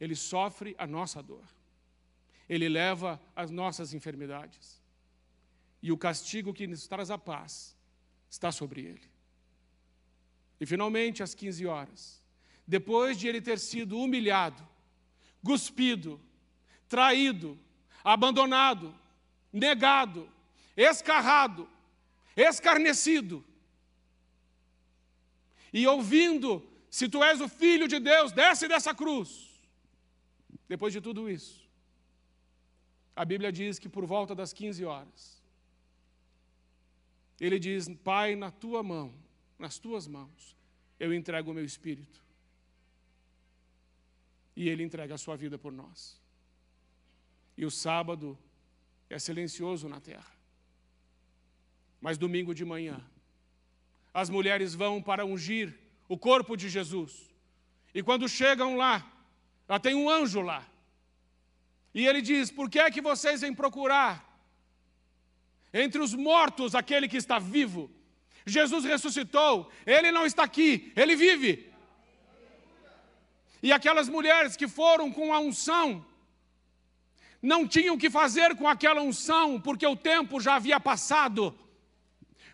Ele 0.00 0.16
sofre 0.16 0.74
a 0.78 0.86
nossa 0.86 1.22
dor. 1.22 1.44
Ele 2.48 2.68
leva 2.68 3.20
as 3.36 3.50
nossas 3.50 3.92
enfermidades. 3.92 4.82
E 5.82 5.92
o 5.92 5.98
castigo 5.98 6.54
que 6.54 6.66
nos 6.66 6.86
traz 6.86 7.10
a 7.10 7.18
paz 7.18 7.76
está 8.30 8.50
sobre 8.50 8.80
ele. 8.82 9.10
E 10.60 10.66
finalmente, 10.66 11.22
às 11.22 11.34
15 11.34 11.66
horas, 11.66 12.22
depois 12.66 13.18
de 13.18 13.28
ele 13.28 13.40
ter 13.40 13.58
sido 13.58 13.98
humilhado, 13.98 14.66
cuspido, 15.44 16.20
traído, 16.88 17.58
abandonado, 18.02 18.94
negado, 19.52 20.28
escarrado, 20.76 21.68
escarnecido, 22.36 23.44
e 25.72 25.86
ouvindo: 25.86 26.66
se 26.90 27.08
tu 27.08 27.22
és 27.22 27.40
o 27.40 27.48
filho 27.48 27.86
de 27.86 27.98
Deus, 27.98 28.32
desce 28.32 28.66
dessa 28.68 28.94
cruz. 28.94 29.48
Depois 30.68 30.92
de 30.92 31.00
tudo 31.00 31.30
isso, 31.30 31.57
a 33.18 33.24
Bíblia 33.24 33.50
diz 33.50 33.80
que 33.80 33.88
por 33.88 34.06
volta 34.06 34.32
das 34.32 34.52
15 34.52 34.84
horas, 34.84 35.42
ele 37.40 37.58
diz: 37.58 37.88
Pai, 38.04 38.36
na 38.36 38.48
tua 38.48 38.80
mão, 38.80 39.12
nas 39.58 39.76
tuas 39.76 40.06
mãos, 40.06 40.56
eu 41.00 41.12
entrego 41.12 41.50
o 41.50 41.54
meu 41.54 41.64
espírito. 41.64 42.22
E 44.54 44.68
ele 44.68 44.84
entrega 44.84 45.16
a 45.16 45.18
sua 45.18 45.36
vida 45.36 45.58
por 45.58 45.72
nós. 45.72 46.20
E 47.56 47.66
o 47.66 47.72
sábado 47.72 48.38
é 49.10 49.18
silencioso 49.18 49.88
na 49.88 50.00
terra. 50.00 50.32
Mas 52.00 52.16
domingo 52.16 52.54
de 52.54 52.64
manhã, 52.64 53.04
as 54.14 54.30
mulheres 54.30 54.76
vão 54.76 55.02
para 55.02 55.26
ungir 55.26 55.76
o 56.08 56.16
corpo 56.16 56.56
de 56.56 56.68
Jesus. 56.68 57.28
E 57.92 58.00
quando 58.00 58.28
chegam 58.28 58.76
lá, 58.76 59.12
lá 59.68 59.80
tem 59.80 59.96
um 59.96 60.08
anjo 60.08 60.40
lá. 60.40 60.64
E 61.98 62.06
ele 62.06 62.22
diz: 62.22 62.48
Por 62.48 62.70
que 62.70 62.78
é 62.78 62.92
que 62.92 63.00
vocês 63.00 63.40
vêm 63.40 63.52
procurar 63.52 64.12
entre 65.84 66.00
os 66.00 66.14
mortos 66.14 66.76
aquele 66.80 67.08
que 67.08 67.16
está 67.16 67.40
vivo? 67.40 67.90
Jesus 68.46 68.84
ressuscitou, 68.84 69.68
ele 69.84 70.12
não 70.12 70.24
está 70.24 70.44
aqui, 70.44 70.92
ele 70.94 71.16
vive. 71.16 71.50
E 73.60 73.72
aquelas 73.72 74.08
mulheres 74.08 74.56
que 74.56 74.68
foram 74.68 75.10
com 75.10 75.34
a 75.34 75.40
unção, 75.40 76.06
não 77.42 77.66
tinham 77.66 77.96
o 77.96 77.98
que 77.98 78.08
fazer 78.08 78.54
com 78.54 78.68
aquela 78.68 79.02
unção, 79.02 79.60
porque 79.60 79.84
o 79.84 79.96
tempo 79.96 80.40
já 80.40 80.54
havia 80.54 80.78
passado. 80.78 81.52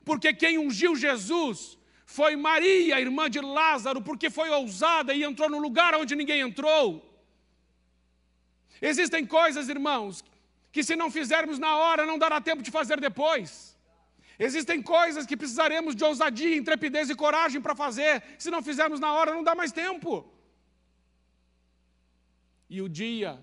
Porque 0.06 0.32
quem 0.32 0.56
ungiu 0.56 0.96
Jesus 0.96 1.76
foi 2.06 2.34
Maria, 2.34 2.98
irmã 2.98 3.28
de 3.28 3.42
Lázaro, 3.42 4.00
porque 4.00 4.30
foi 4.30 4.48
ousada 4.48 5.12
e 5.12 5.22
entrou 5.22 5.50
no 5.50 5.58
lugar 5.58 5.94
onde 5.94 6.16
ninguém 6.16 6.40
entrou. 6.40 7.13
Existem 8.80 9.24
coisas, 9.26 9.68
irmãos, 9.68 10.24
que 10.72 10.82
se 10.82 10.96
não 10.96 11.10
fizermos 11.10 11.58
na 11.58 11.76
hora, 11.76 12.06
não 12.06 12.18
dará 12.18 12.40
tempo 12.40 12.62
de 12.62 12.70
fazer 12.70 13.00
depois. 13.00 13.76
Existem 14.38 14.82
coisas 14.82 15.26
que 15.26 15.36
precisaremos 15.36 15.94
de 15.94 16.04
ousadia, 16.04 16.56
intrepidez 16.56 17.08
e 17.08 17.14
coragem 17.14 17.60
para 17.60 17.74
fazer. 17.74 18.22
Se 18.38 18.50
não 18.50 18.62
fizermos 18.62 18.98
na 18.98 19.12
hora, 19.12 19.32
não 19.32 19.44
dá 19.44 19.54
mais 19.54 19.72
tempo. 19.72 20.28
E 22.68 22.82
o 22.82 22.88
dia 22.88 23.40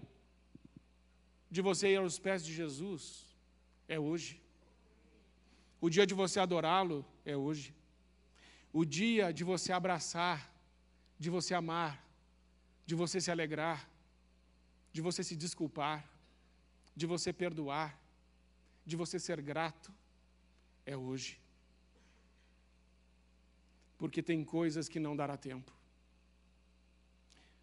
de 1.50 1.62
você 1.62 1.90
ir 1.94 1.98
aos 1.98 2.20
pés 2.20 2.44
de 2.46 2.54
Jesus 2.54 3.26
é 3.88 3.98
hoje. 4.00 4.42
O 5.80 5.90
dia 5.90 6.06
de 6.06 6.14
você 6.14 6.40
adorá-lo 6.40 7.06
é 7.26 7.36
hoje. 7.36 7.74
O 8.74 8.86
dia 8.86 9.34
de 9.34 9.44
você 9.44 9.72
abraçar, 9.72 10.54
de 11.18 11.30
você 11.30 11.54
amar, 11.54 12.06
de 12.86 12.96
você 12.96 13.20
se 13.20 13.32
alegrar, 13.32 13.90
de 14.92 15.02
você 15.02 15.24
se 15.24 15.36
desculpar, 15.36 16.08
de 16.96 17.06
você 17.06 17.32
perdoar, 17.32 18.00
de 18.86 18.96
você 18.96 19.20
ser 19.20 19.42
grato, 19.42 19.94
é 20.86 20.96
hoje. 20.96 21.40
Porque 23.98 24.22
tem 24.22 24.44
coisas 24.44 24.90
que 24.90 25.00
não 25.00 25.16
dará 25.16 25.38
tempo. 25.38 25.72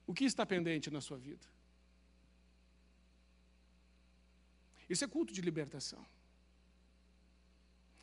O 0.07 0.14
que 0.14 0.24
está 0.24 0.47
pendente 0.47 0.91
na 0.91 1.01
sua 1.01 1.18
vida? 1.18 1.47
Isso 4.89 5.05
é 5.05 5.09
culto 5.09 5.33
de 5.35 5.43
libertação. 5.43 6.05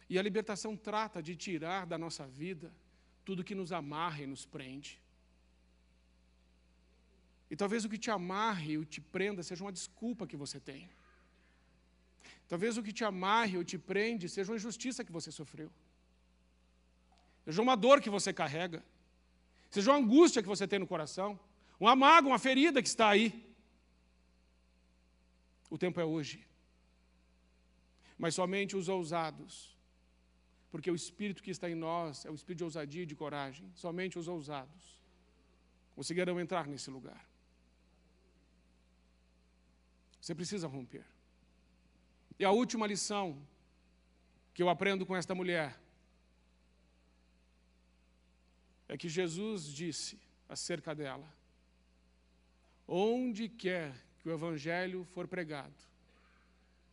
E 0.08 0.20
a 0.20 0.22
libertação 0.22 0.78
trata 0.78 1.22
de 1.22 1.36
tirar 1.36 1.86
da 1.88 1.98
nossa 1.98 2.28
vida 2.28 2.72
tudo 3.24 3.44
que 3.44 3.56
nos 3.56 3.72
amarra 3.72 4.22
e 4.22 4.28
nos 4.28 4.46
prende. 4.46 5.02
E 7.56 7.58
talvez 7.58 7.86
o 7.86 7.90
que 7.90 7.98
te 7.98 8.12
amarre 8.12 8.78
ou 8.78 8.84
te 8.84 9.00
prenda 9.00 9.42
seja 9.42 9.64
uma 9.64 9.72
desculpa 9.72 10.28
que 10.28 10.36
você 10.36 10.60
tem. 10.60 10.90
Talvez 12.50 12.76
o 12.76 12.84
que 12.84 12.92
te 12.92 13.06
amarre 13.06 13.58
ou 13.58 13.64
te 13.64 13.78
prende 13.78 14.28
seja 14.28 14.52
uma 14.52 14.58
injustiça 14.58 15.06
que 15.06 15.12
você 15.18 15.32
sofreu. 15.32 15.72
Seja 17.46 17.62
uma 17.62 17.78
dor 17.78 18.02
que 18.02 18.10
você 18.10 18.34
carrega. 18.34 18.84
Seja 19.72 19.90
uma 19.90 20.00
angústia 20.00 20.42
que 20.42 20.50
você 20.50 20.68
tem 20.68 20.80
no 20.80 20.86
coração. 20.86 21.40
Uma 21.80 21.96
mágoa, 21.96 22.32
uma 22.32 22.40
ferida 22.40 22.82
que 22.82 22.90
está 22.90 23.08
aí. 23.08 23.56
O 25.70 25.78
tempo 25.78 26.02
é 26.02 26.04
hoje. 26.04 26.46
Mas 28.18 28.36
somente 28.36 28.76
os 28.76 28.90
ousados, 28.90 29.74
porque 30.70 30.92
o 30.92 30.96
espírito 30.96 31.42
que 31.42 31.52
está 31.52 31.70
em 31.70 31.76
nós 31.76 32.26
é 32.26 32.30
o 32.30 32.36
espírito 32.36 32.58
de 32.58 32.64
ousadia 32.66 33.04
e 33.04 33.06
de 33.06 33.16
coragem, 33.16 33.72
somente 33.74 34.20
os 34.20 34.28
ousados 34.28 35.00
conseguirão 35.96 36.38
entrar 36.38 36.68
nesse 36.68 36.92
lugar. 36.92 37.26
Você 40.26 40.34
precisa 40.34 40.68
romper. 40.68 41.06
E 42.40 42.44
a 42.44 42.50
última 42.50 42.88
lição 42.88 43.40
que 44.56 44.64
eu 44.64 44.70
aprendo 44.70 45.06
com 45.06 45.16
esta 45.16 45.36
mulher 45.36 45.80
é 48.88 48.98
que 48.98 49.08
Jesus 49.08 49.68
disse 49.68 50.20
acerca 50.50 50.96
dela: 50.96 51.32
onde 52.88 53.48
quer 53.48 53.94
que 54.18 54.28
o 54.28 54.34
Evangelho 54.34 55.06
for 55.14 55.28
pregado, 55.28 55.76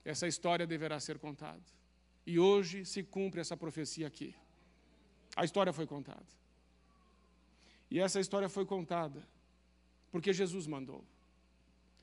essa 0.04 0.28
história 0.28 0.66
deverá 0.66 1.00
ser 1.00 1.18
contada. 1.18 1.64
E 2.26 2.38
hoje 2.38 2.84
se 2.84 3.02
cumpre 3.02 3.40
essa 3.40 3.56
profecia 3.56 4.06
aqui. 4.06 4.36
A 5.34 5.42
história 5.42 5.72
foi 5.72 5.86
contada. 5.86 6.26
E 7.90 7.98
essa 7.98 8.20
história 8.20 8.50
foi 8.50 8.66
contada 8.66 9.26
porque 10.10 10.34
Jesus 10.34 10.66
mandou 10.66 11.02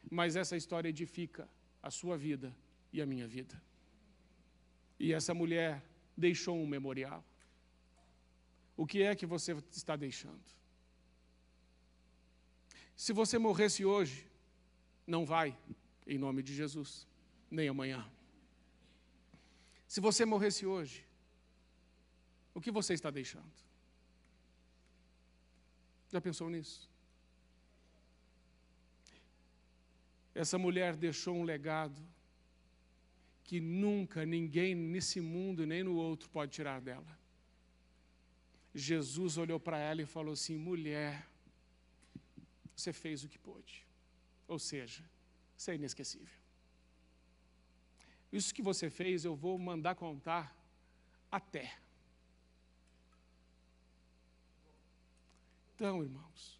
mas 0.09 0.35
essa 0.35 0.57
história 0.57 0.89
edifica 0.89 1.47
a 1.81 1.91
sua 1.91 2.17
vida 2.17 2.55
e 2.91 3.01
a 3.01 3.05
minha 3.05 3.27
vida. 3.27 3.61
E 4.99 5.13
essa 5.13 5.33
mulher 5.33 5.83
deixou 6.17 6.57
um 6.57 6.67
memorial. 6.67 7.23
O 8.75 8.85
que 8.85 9.03
é 9.03 9.15
que 9.15 9.25
você 9.25 9.53
está 9.71 9.95
deixando? 9.95 10.43
Se 12.95 13.13
você 13.13 13.37
morresse 13.37 13.85
hoje, 13.85 14.27
não 15.05 15.25
vai, 15.25 15.57
em 16.05 16.17
nome 16.17 16.43
de 16.43 16.53
Jesus, 16.53 17.07
nem 17.49 17.69
amanhã. 17.69 18.09
Se 19.87 20.01
você 20.01 20.25
morresse 20.25 20.65
hoje, 20.65 21.05
o 22.53 22.59
que 22.59 22.71
você 22.71 22.93
está 22.93 23.09
deixando? 23.09 23.51
Já 26.09 26.19
pensou 26.19 26.49
nisso? 26.49 26.88
Essa 30.39 30.57
mulher 30.57 30.95
deixou 30.95 31.35
um 31.35 31.43
legado 31.43 32.01
que 33.43 33.59
nunca 33.59 34.25
ninguém 34.25 34.73
nesse 34.73 35.19
mundo 35.19 35.65
nem 35.65 35.83
no 35.83 35.97
outro 35.97 36.29
pode 36.29 36.53
tirar 36.53 36.79
dela. 36.79 37.19
Jesus 38.73 39.37
olhou 39.37 39.59
para 39.59 39.77
ela 39.79 40.01
e 40.01 40.05
falou 40.05 40.31
assim: 40.31 40.57
mulher, 40.57 41.27
você 42.73 42.93
fez 42.93 43.21
o 43.25 43.27
que 43.27 43.37
pôde. 43.37 43.85
Ou 44.47 44.57
seja, 44.57 45.03
você 45.57 45.71
é 45.71 45.75
inesquecível. 45.75 46.39
Isso 48.31 48.55
que 48.55 48.61
você 48.61 48.89
fez, 48.89 49.25
eu 49.25 49.35
vou 49.35 49.59
mandar 49.59 49.95
contar 49.95 50.55
até. 51.29 51.77
Então, 55.75 56.01
irmãos, 56.01 56.57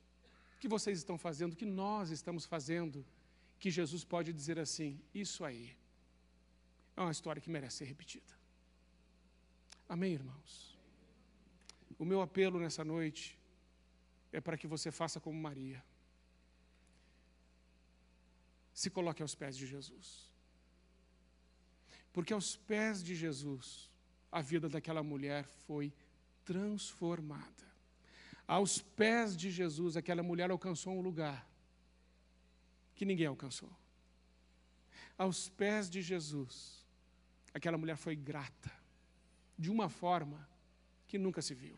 o 0.57 0.59
que 0.59 0.67
vocês 0.67 0.97
estão 0.97 1.17
fazendo, 1.17 1.53
o 1.53 1.55
que 1.55 1.65
nós 1.65 2.09
estamos 2.09 2.45
fazendo, 2.45 3.05
que 3.60 3.70
Jesus 3.70 4.03
pode 4.03 4.32
dizer 4.32 4.57
assim: 4.57 5.01
Isso 5.14 5.43
aí 5.43 5.76
é 6.95 7.01
uma 7.01 7.12
história 7.12 7.41
que 7.41 7.49
merece 7.49 7.78
ser 7.78 7.86
repetida. 7.86 8.34
Amém, 9.88 10.14
irmãos? 10.14 10.78
O 11.97 12.05
meu 12.05 12.22
apelo 12.22 12.60
nessa 12.60 12.84
noite 12.86 13.38
é 14.32 14.39
para 14.39 14.57
que 14.57 14.68
você 14.68 14.91
faça 14.91 15.20
como 15.20 15.39
Maria. 15.39 15.84
Se 18.74 18.89
coloque 18.89 19.22
aos 19.22 19.36
pés 19.36 19.57
de 19.57 19.66
Jesus. 19.68 20.30
Porque 22.14 22.32
aos 22.32 22.55
pés 22.55 23.03
de 23.03 23.16
Jesus, 23.16 23.89
a 24.32 24.41
vida 24.41 24.70
daquela 24.70 25.03
mulher 25.03 25.43
foi 25.68 25.91
transformada. 26.45 27.68
Aos 28.47 28.80
pés 28.80 29.36
de 29.36 29.51
Jesus, 29.51 29.97
aquela 29.97 30.24
mulher 30.24 30.49
alcançou 30.49 30.93
um 30.93 31.01
lugar 31.01 31.47
que 33.00 33.06
ninguém 33.06 33.28
alcançou. 33.28 33.72
Aos 35.18 35.47
pés 35.47 35.89
de 35.89 36.02
Jesus, 36.02 36.86
aquela 37.54 37.78
mulher 37.78 37.95
foi 37.95 38.14
grata, 38.14 38.72
de 39.58 39.72
uma 39.72 39.88
forma 39.88 40.39
que 41.08 41.18
nunca 41.18 41.41
se 41.41 41.54
viu. 41.54 41.78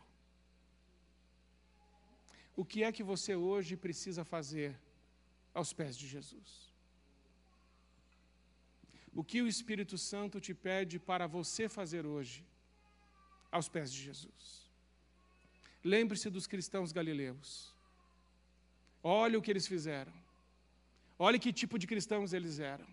O 2.56 2.64
que 2.64 2.82
é 2.82 2.90
que 2.90 3.04
você 3.04 3.36
hoje 3.36 3.76
precisa 3.76 4.24
fazer 4.24 4.76
aos 5.54 5.72
pés 5.72 5.96
de 5.96 6.08
Jesus? 6.08 6.48
O 9.14 9.22
que 9.22 9.40
o 9.42 9.46
Espírito 9.46 9.96
Santo 9.96 10.40
te 10.40 10.52
pede 10.52 10.98
para 10.98 11.28
você 11.28 11.68
fazer 11.68 12.04
hoje 12.04 12.44
aos 13.52 13.68
pés 13.68 13.92
de 13.92 14.02
Jesus? 14.02 14.68
Lembre-se 15.84 16.28
dos 16.28 16.48
cristãos 16.48 16.90
galileus. 16.90 17.72
Olhe 19.04 19.36
o 19.36 19.42
que 19.42 19.52
eles 19.52 19.68
fizeram. 19.68 20.21
Olha 21.18 21.38
que 21.38 21.52
tipo 21.52 21.78
de 21.78 21.86
cristãos 21.86 22.32
eles 22.32 22.58
eram. 22.58 22.86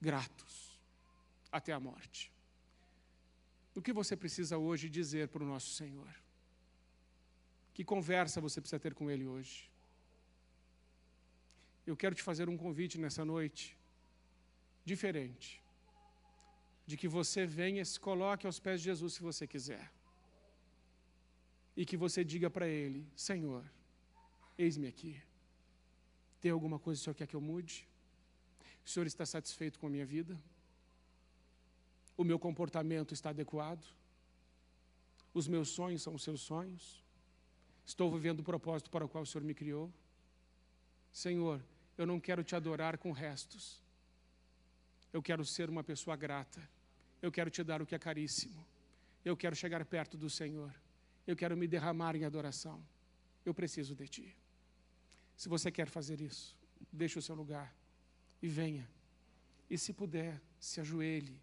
Gratos 0.00 0.78
até 1.50 1.72
a 1.72 1.80
morte. 1.80 2.32
O 3.74 3.82
que 3.82 3.92
você 3.92 4.16
precisa 4.16 4.58
hoje 4.58 4.88
dizer 4.88 5.28
para 5.28 5.42
o 5.42 5.46
nosso 5.46 5.70
Senhor? 5.70 6.14
Que 7.72 7.84
conversa 7.84 8.40
você 8.40 8.60
precisa 8.60 8.80
ter 8.80 8.94
com 8.94 9.10
Ele 9.10 9.26
hoje? 9.26 9.70
Eu 11.86 11.96
quero 11.96 12.14
te 12.14 12.22
fazer 12.22 12.48
um 12.48 12.56
convite 12.56 12.98
nessa 12.98 13.24
noite, 13.24 13.76
diferente, 14.84 15.62
de 16.86 16.96
que 16.96 17.08
você 17.08 17.46
venha 17.46 17.82
e 17.82 17.86
se 17.86 17.98
coloque 17.98 18.46
aos 18.46 18.60
pés 18.60 18.80
de 18.80 18.84
Jesus 18.86 19.14
se 19.14 19.22
você 19.22 19.46
quiser, 19.46 19.90
e 21.76 21.86
que 21.86 21.96
você 21.96 22.22
diga 22.22 22.50
para 22.50 22.68
Ele: 22.68 23.08
Senhor, 23.16 23.64
Eis-me 24.64 24.86
aqui. 24.88 25.18
Tem 26.38 26.50
alguma 26.50 26.78
coisa 26.78 26.98
que 26.98 27.02
o 27.02 27.04
Senhor 27.04 27.14
quer 27.14 27.26
que 27.26 27.34
eu 27.34 27.40
mude? 27.40 27.88
O 28.84 28.88
Senhor 28.90 29.06
está 29.06 29.24
satisfeito 29.24 29.78
com 29.78 29.86
a 29.86 29.90
minha 29.90 30.04
vida? 30.04 30.38
O 32.14 32.22
meu 32.22 32.38
comportamento 32.38 33.14
está 33.14 33.30
adequado? 33.30 33.82
Os 35.32 35.48
meus 35.48 35.70
sonhos 35.70 36.02
são 36.02 36.14
os 36.14 36.22
seus 36.22 36.42
sonhos? 36.42 37.02
Estou 37.86 38.12
vivendo 38.12 38.40
o 38.40 38.42
propósito 38.42 38.90
para 38.90 39.02
o 39.02 39.08
qual 39.08 39.24
o 39.24 39.26
Senhor 39.26 39.42
me 39.42 39.54
criou? 39.54 39.90
Senhor, 41.10 41.64
eu 41.96 42.06
não 42.06 42.20
quero 42.20 42.44
te 42.44 42.54
adorar 42.54 42.98
com 42.98 43.12
restos. 43.12 43.82
Eu 45.10 45.22
quero 45.22 45.42
ser 45.42 45.70
uma 45.70 45.82
pessoa 45.82 46.16
grata. 46.16 46.60
Eu 47.22 47.32
quero 47.32 47.48
te 47.48 47.64
dar 47.64 47.80
o 47.80 47.86
que 47.86 47.94
é 47.94 47.98
caríssimo. 47.98 48.62
Eu 49.24 49.34
quero 49.38 49.56
chegar 49.56 49.82
perto 49.86 50.18
do 50.18 50.28
Senhor. 50.28 50.74
Eu 51.26 51.34
quero 51.34 51.56
me 51.56 51.66
derramar 51.66 52.14
em 52.14 52.26
adoração. 52.26 52.84
Eu 53.42 53.54
preciso 53.54 53.94
de 53.94 54.06
ti. 54.06 54.39
Se 55.40 55.48
você 55.48 55.72
quer 55.72 55.88
fazer 55.88 56.20
isso, 56.20 56.54
deixe 56.92 57.18
o 57.18 57.22
seu 57.22 57.34
lugar 57.34 57.74
e 58.42 58.46
venha. 58.46 58.86
E 59.70 59.78
se 59.78 59.90
puder, 59.90 60.38
se 60.58 60.82
ajoelhe 60.82 61.40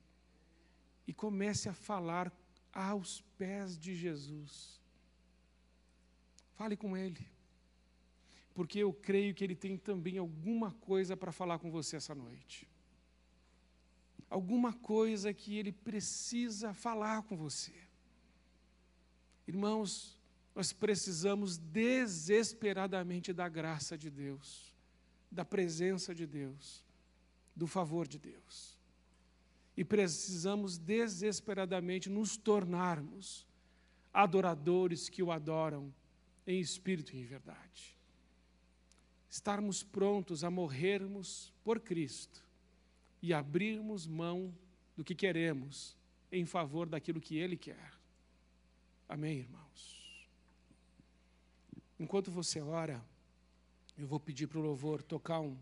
e 1.08 1.12
comece 1.12 1.68
a 1.68 1.74
falar 1.74 2.32
aos 2.72 3.22
pés 3.40 3.76
de 3.76 3.96
Jesus. 3.96 4.80
Fale 6.54 6.78
com 6.78 6.96
Ele, 6.96 7.28
porque 8.54 8.78
eu 8.78 8.94
creio 8.94 9.34
que 9.34 9.44
Ele 9.44 9.56
tem 9.56 9.76
também 9.76 10.20
alguma 10.20 10.72
coisa 10.74 11.18
para 11.18 11.32
falar 11.32 11.58
com 11.58 11.72
você 11.72 11.96
essa 11.96 12.14
noite. 12.14 12.70
Alguma 14.30 14.74
coisa 14.74 15.34
que 15.34 15.58
Ele 15.58 15.72
precisa 15.72 16.72
falar 16.72 17.24
com 17.24 17.36
você. 17.36 17.74
Irmãos, 19.48 20.17
nós 20.58 20.74
precisamos 20.74 21.60
desesperadamente 21.60 23.32
da 23.32 23.48
graça 23.48 23.96
de 23.96 24.10
Deus, 24.10 24.76
da 25.32 25.46
presença 25.46 26.16
de 26.16 26.26
Deus, 26.26 26.84
do 27.56 27.68
favor 27.68 28.08
de 28.08 28.18
Deus. 28.18 28.76
E 29.78 29.86
precisamos 29.86 30.80
desesperadamente 30.80 32.10
nos 32.10 32.38
tornarmos 32.38 33.46
adoradores 34.12 35.10
que 35.10 35.22
o 35.22 35.32
adoram 35.32 35.94
em 36.48 36.60
espírito 36.60 37.16
e 37.16 37.20
em 37.20 37.24
verdade. 37.24 37.96
Estarmos 39.30 39.84
prontos 39.84 40.44
a 40.44 40.50
morrermos 40.50 41.54
por 41.64 41.80
Cristo 41.80 42.44
e 43.22 43.32
abrirmos 43.32 44.08
mão 44.08 44.52
do 44.96 45.04
que 45.04 45.14
queremos 45.14 45.96
em 46.32 46.48
favor 46.48 46.90
daquilo 46.90 47.22
que 47.22 47.38
Ele 47.38 47.56
quer. 47.56 47.94
Amém, 49.08 49.38
irmãos? 49.38 49.97
Enquanto 52.00 52.32
você 52.32 52.62
ora, 52.62 53.04
eu 53.98 54.08
vou 54.08 54.20
pedir 54.20 54.48
para 54.48 54.60
o 54.60 54.62
louvor 54.62 55.02
tocar 55.02 55.40
um, 55.40 55.58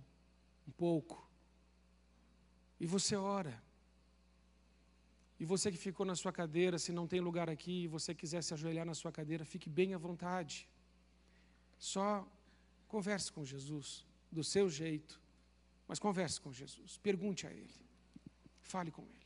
um 0.67 0.71
pouco. 0.71 1.27
E 2.79 2.85
você 2.85 3.15
ora. 3.15 3.63
E 5.39 5.45
você 5.45 5.71
que 5.71 5.77
ficou 5.77 6.05
na 6.05 6.15
sua 6.15 6.31
cadeira, 6.31 6.77
se 6.77 6.91
não 6.91 7.07
tem 7.07 7.19
lugar 7.19 7.49
aqui 7.49 7.83
e 7.83 7.87
você 7.87 8.13
quiser 8.13 8.41
se 8.41 8.53
ajoelhar 8.53 8.85
na 8.85 8.93
sua 8.93 9.11
cadeira, 9.11 9.45
fique 9.45 9.69
bem 9.69 9.93
à 9.93 9.97
vontade. 9.97 10.67
Só 11.77 12.27
converse 12.87 13.31
com 13.31 13.43
Jesus. 13.43 14.05
do 14.35 14.43
seu 14.43 14.69
jeito, 14.69 15.19
mas 15.87 15.97
converse 15.97 16.41
com 16.41 16.51
Jesus, 16.51 16.97
pergunte 16.97 17.47
a 17.47 17.51
Ele, 17.51 17.73
fale 18.61 18.91
com 18.91 19.03
Ele. 19.03 19.24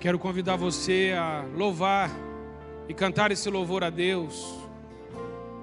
Quero 0.00 0.18
convidar 0.18 0.56
você 0.56 1.14
a 1.14 1.44
louvar 1.54 2.10
e 2.88 2.94
cantar 2.94 3.30
esse 3.30 3.50
louvor 3.50 3.84
a 3.84 3.90
Deus 3.90 4.58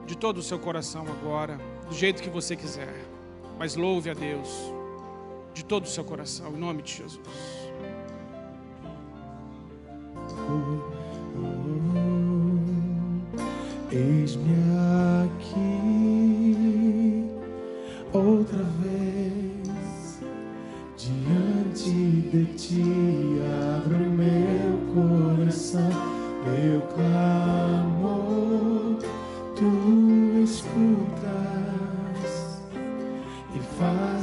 de 0.05 0.15
todo 0.15 0.37
o 0.37 0.43
seu 0.43 0.59
coração 0.59 1.07
agora, 1.07 1.59
do 1.89 1.95
jeito 1.95 2.21
que 2.21 2.29
você 2.29 2.55
quiser. 2.55 3.03
Mas 3.57 3.75
louve 3.75 4.11
a 4.11 4.13
Deus 4.13 4.47
de 5.55 5.65
todo 5.65 5.85
o 5.85 5.87
seu 5.87 6.03
coração, 6.03 6.53
em 6.53 6.59
nome 6.59 6.83
de 6.83 6.97
Jesus. 6.97 7.19
Eis-me 13.91 14.76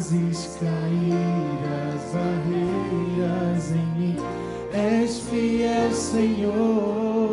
fazes 0.05 0.59
cair 0.61 1.15
as 1.95 2.03
barreiras 2.13 3.73
em 3.73 3.87
mim. 3.99 4.17
És 4.73 5.21
fiel, 5.21 5.93
Senhor, 5.93 7.33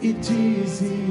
e 0.00 0.12
dizes 0.12 1.03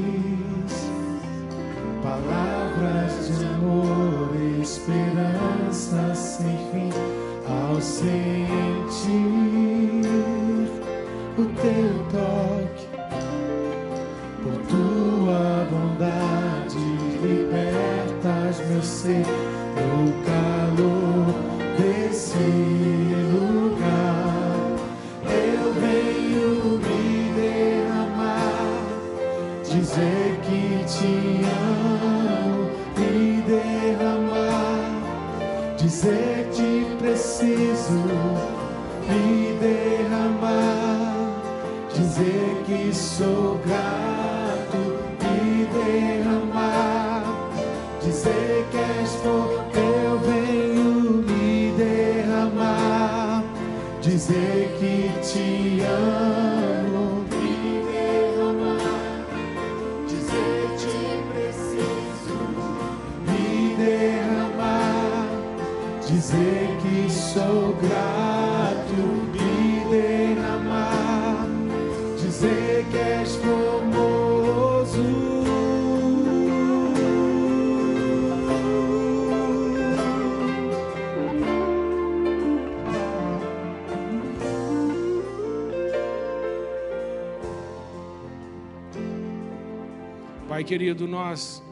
Pai 90.64 90.78
querido, 90.78 91.06
nós 91.06 91.62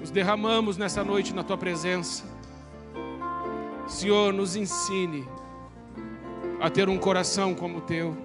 nos 0.00 0.10
derramamos 0.10 0.78
nessa 0.78 1.04
noite 1.04 1.34
na 1.34 1.44
tua 1.44 1.58
presença. 1.58 2.24
Senhor, 3.86 4.32
nos 4.32 4.56
ensine 4.56 5.28
a 6.58 6.70
ter 6.70 6.88
um 6.88 6.96
coração 6.96 7.54
como 7.54 7.78
o 7.78 7.80
teu. 7.82 8.16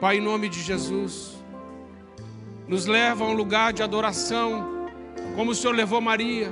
Pai, 0.00 0.16
em 0.16 0.22
nome 0.22 0.48
de 0.48 0.62
Jesus, 0.62 1.36
nos 2.66 2.86
leva 2.86 3.24
a 3.24 3.28
um 3.28 3.34
lugar 3.34 3.74
de 3.74 3.82
adoração, 3.82 4.88
como 5.36 5.50
o 5.50 5.54
Senhor 5.54 5.74
levou 5.74 6.00
Maria. 6.00 6.50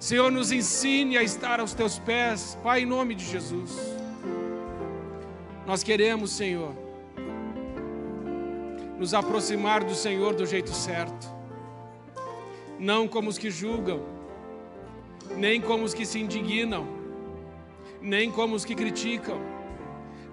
Senhor, 0.00 0.32
nos 0.32 0.50
ensine 0.50 1.16
a 1.16 1.22
estar 1.22 1.60
aos 1.60 1.74
teus 1.74 1.96
pés, 1.96 2.58
Pai, 2.60 2.80
em 2.80 2.86
nome 2.86 3.14
de 3.14 3.24
Jesus. 3.24 3.70
Nós 5.64 5.84
queremos, 5.84 6.32
Senhor, 6.32 6.74
nos 9.04 9.12
aproximar 9.12 9.84
do 9.84 9.94
Senhor 9.94 10.34
do 10.34 10.46
jeito 10.46 10.70
certo, 10.70 11.28
não 12.78 13.06
como 13.06 13.28
os 13.28 13.36
que 13.36 13.50
julgam, 13.50 14.00
nem 15.36 15.60
como 15.60 15.84
os 15.84 15.92
que 15.92 16.06
se 16.06 16.18
indignam, 16.18 16.88
nem 18.00 18.30
como 18.30 18.56
os 18.56 18.64
que 18.64 18.74
criticam. 18.74 19.38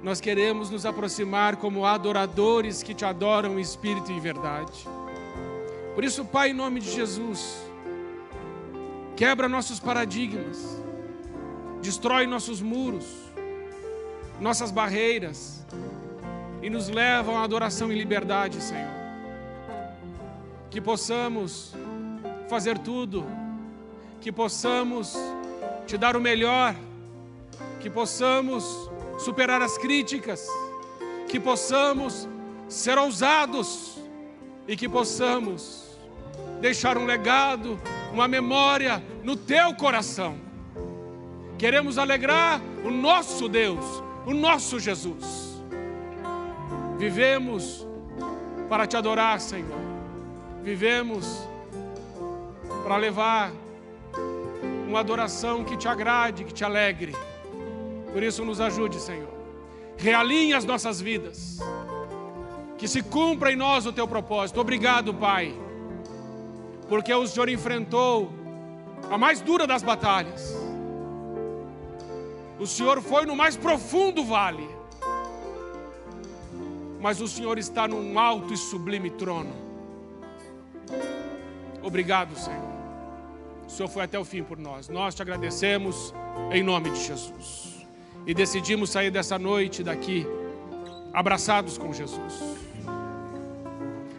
Nós 0.01 0.22
queremos 0.22 0.69
nos 0.69 0.86
aproximar 0.86 1.57
como 1.57 1.86
adoradores 1.86 2.82
que 2.82 2.93
te 2.93 3.03
adoram 3.03 3.59
em 3.59 3.61
espírito 3.61 4.09
e 4.09 4.22
verdade. 4.22 4.88
Por 5.93 6.05
isso, 6.05 6.24
Pai, 6.24 6.51
em 6.51 6.53
nome 6.53 6.80
de 6.80 6.91
Jesus, 6.91 7.61
quebra 9.17 9.49
nossos 9.49 9.82
paradigmas, 9.82 10.82
destrói 11.82 12.26
nossos 12.26 12.61
muros, 12.61 13.05
nossas 14.39 14.72
barreiras 14.72 15.61
e 16.62 16.70
nos 16.70 16.89
leva 16.89 17.34
à 17.34 17.43
adoração 17.43 17.91
em 17.91 17.97
liberdade, 17.97 18.62
Senhor. 18.62 18.91
Que 20.70 20.80
possamos 20.80 21.74
fazer 22.47 22.78
tudo, 22.78 23.26
que 24.20 24.32
possamos 24.32 25.16
te 25.88 25.97
dar 25.97 26.16
o 26.16 26.22
melhor, 26.22 26.76
que 27.80 27.89
possamos 27.89 28.89
superar 29.18 29.62
as 29.62 29.78
críticas, 29.78 30.47
que 31.28 31.39
possamos 31.39 32.28
ser 32.68 32.97
ousados 32.97 33.97
e 34.68 34.76
que 34.78 34.88
possamos 34.88 35.97
deixar 36.62 36.97
um 36.97 37.05
legado, 37.05 37.80
uma 38.14 38.28
memória 38.28 39.03
no 39.24 39.36
teu 39.36 39.74
coração. 39.74 40.38
Queremos 41.57 41.97
alegrar 41.97 42.62
o 42.84 42.91
nosso 42.91 43.49
Deus, 43.49 43.86
o 44.26 44.34
nosso 44.34 44.80
Jesus. 44.80 45.41
Vivemos 47.02 47.88
para 48.70 48.86
te 48.86 48.95
adorar, 48.95 49.41
Senhor. 49.41 49.82
Vivemos 50.62 51.26
para 52.84 52.95
levar 52.95 53.52
uma 54.88 54.99
adoração 54.99 55.64
que 55.64 55.76
te 55.76 55.88
agrade, 55.88 56.43
que 56.43 56.54
te 56.54 56.64
alegre. 56.64 57.16
Por 58.14 58.22
isso, 58.22 58.45
nos 58.45 58.62
ajude, 58.62 58.99
Senhor. 58.99 59.34
Realinhe 59.97 60.54
as 60.54 60.64
nossas 60.64 61.02
vidas. 61.02 61.58
Que 62.78 62.88
se 62.88 63.02
cumpra 63.02 63.52
em 63.52 63.56
nós 63.56 63.88
o 63.88 63.91
teu 63.91 64.08
propósito. 64.08 64.62
Obrigado, 64.62 65.12
Pai. 65.12 65.56
Porque 66.88 67.12
o 67.12 67.26
Senhor 67.26 67.49
enfrentou 67.49 68.32
a 69.10 69.18
mais 69.18 69.41
dura 69.41 69.66
das 69.66 69.82
batalhas. 69.82 70.56
O 72.60 72.68
Senhor 72.68 73.02
foi 73.02 73.26
no 73.26 73.36
mais 73.36 73.58
profundo 73.58 74.24
vale. 74.24 74.80
Mas 77.02 77.20
o 77.20 77.28
Senhor 77.28 77.58
está 77.58 77.88
num 77.88 78.18
alto 78.20 78.54
e 78.54 78.58
sublime 78.58 79.10
trono. 79.10 79.52
Obrigado, 81.82 82.38
Senhor. 82.38 82.72
O 83.68 83.70
Senhor 83.70 83.89
foi 83.89 84.04
até 84.04 84.20
o 84.20 84.24
fim 84.24 84.43
por 84.43 84.60
nós. 84.60 84.88
Nós 84.88 85.16
te 85.16 85.22
agradecemos 85.22 86.14
em 86.52 86.62
nome 86.62 86.91
de 86.91 87.04
Jesus 87.04 87.88
e 88.28 88.36
decidimos 88.36 88.91
sair 88.91 89.10
dessa 89.10 89.39
noite 89.39 89.84
daqui 89.84 90.28
abraçados 91.12 91.76
com 91.76 91.91
Jesus. 91.91 92.39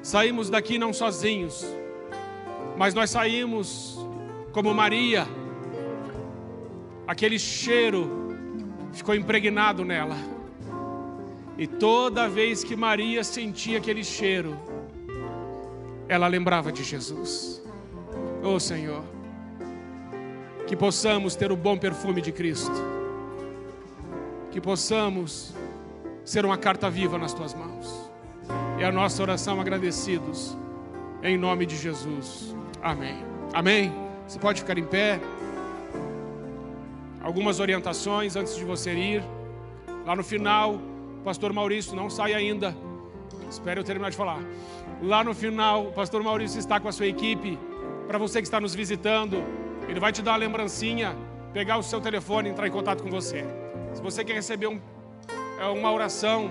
Saímos 0.02 0.50
daqui 0.50 0.76
não 0.76 0.92
sozinhos, 0.92 1.64
mas 2.76 2.94
nós 2.94 3.10
saímos 3.10 3.96
como 4.50 4.74
Maria. 4.74 5.28
Aquele 7.06 7.38
cheiro 7.38 8.10
ficou 8.92 9.14
impregnado 9.14 9.84
nela. 9.84 10.16
E 11.58 11.66
toda 11.66 12.28
vez 12.28 12.64
que 12.64 12.74
Maria 12.74 13.22
sentia 13.22 13.78
aquele 13.78 14.02
cheiro, 14.02 14.56
ela 16.08 16.26
lembrava 16.26 16.72
de 16.72 16.82
Jesus. 16.82 17.62
Oh 18.42 18.58
Senhor, 18.58 19.04
que 20.66 20.74
possamos 20.74 21.36
ter 21.36 21.52
o 21.52 21.56
bom 21.56 21.76
perfume 21.76 22.20
de 22.20 22.32
Cristo 22.32 22.92
que 24.52 24.60
possamos 24.60 25.54
ser 26.24 26.44
uma 26.44 26.58
carta 26.58 26.90
viva 26.90 27.16
nas 27.16 27.32
tuas 27.32 27.54
mãos. 27.54 28.10
É 28.78 28.84
a 28.84 28.92
nossa 28.92 29.22
oração 29.22 29.58
agradecidos, 29.58 30.56
em 31.22 31.38
nome 31.38 31.64
de 31.64 31.74
Jesus. 31.74 32.54
Amém. 32.82 33.24
Amém. 33.54 33.92
Você 34.28 34.38
pode 34.38 34.60
ficar 34.60 34.76
em 34.76 34.84
pé. 34.84 35.18
Algumas 37.22 37.60
orientações 37.60 38.36
antes 38.36 38.54
de 38.54 38.64
você 38.64 38.92
ir. 38.92 39.24
Lá 40.04 40.14
no 40.14 40.22
final, 40.22 40.78
pastor 41.22 41.52
Maurício, 41.52 41.94
não 41.94 42.10
sai 42.10 42.34
ainda. 42.34 42.76
Espere 43.48 43.80
eu 43.80 43.84
terminar 43.84 44.10
de 44.10 44.16
falar. 44.16 44.40
Lá 45.02 45.22
no 45.24 45.34
final, 45.34 45.88
o 45.88 45.92
pastor 45.92 46.22
Maurício 46.22 46.58
está 46.58 46.78
com 46.78 46.88
a 46.88 46.92
sua 46.92 47.06
equipe. 47.06 47.58
Para 48.06 48.18
você 48.18 48.40
que 48.40 48.46
está 48.46 48.60
nos 48.60 48.74
visitando, 48.74 49.42
ele 49.88 50.00
vai 50.00 50.12
te 50.12 50.22
dar 50.22 50.32
uma 50.32 50.36
lembrancinha, 50.38 51.16
pegar 51.52 51.76
o 51.76 51.82
seu 51.82 52.00
telefone 52.00 52.48
e 52.48 52.52
entrar 52.52 52.66
em 52.66 52.70
contato 52.70 53.02
com 53.02 53.10
você. 53.10 53.44
Se 53.94 54.02
você 54.02 54.24
quer 54.24 54.34
receber 54.34 54.68
um, 54.68 54.80
é, 55.58 55.66
uma 55.66 55.92
oração, 55.92 56.50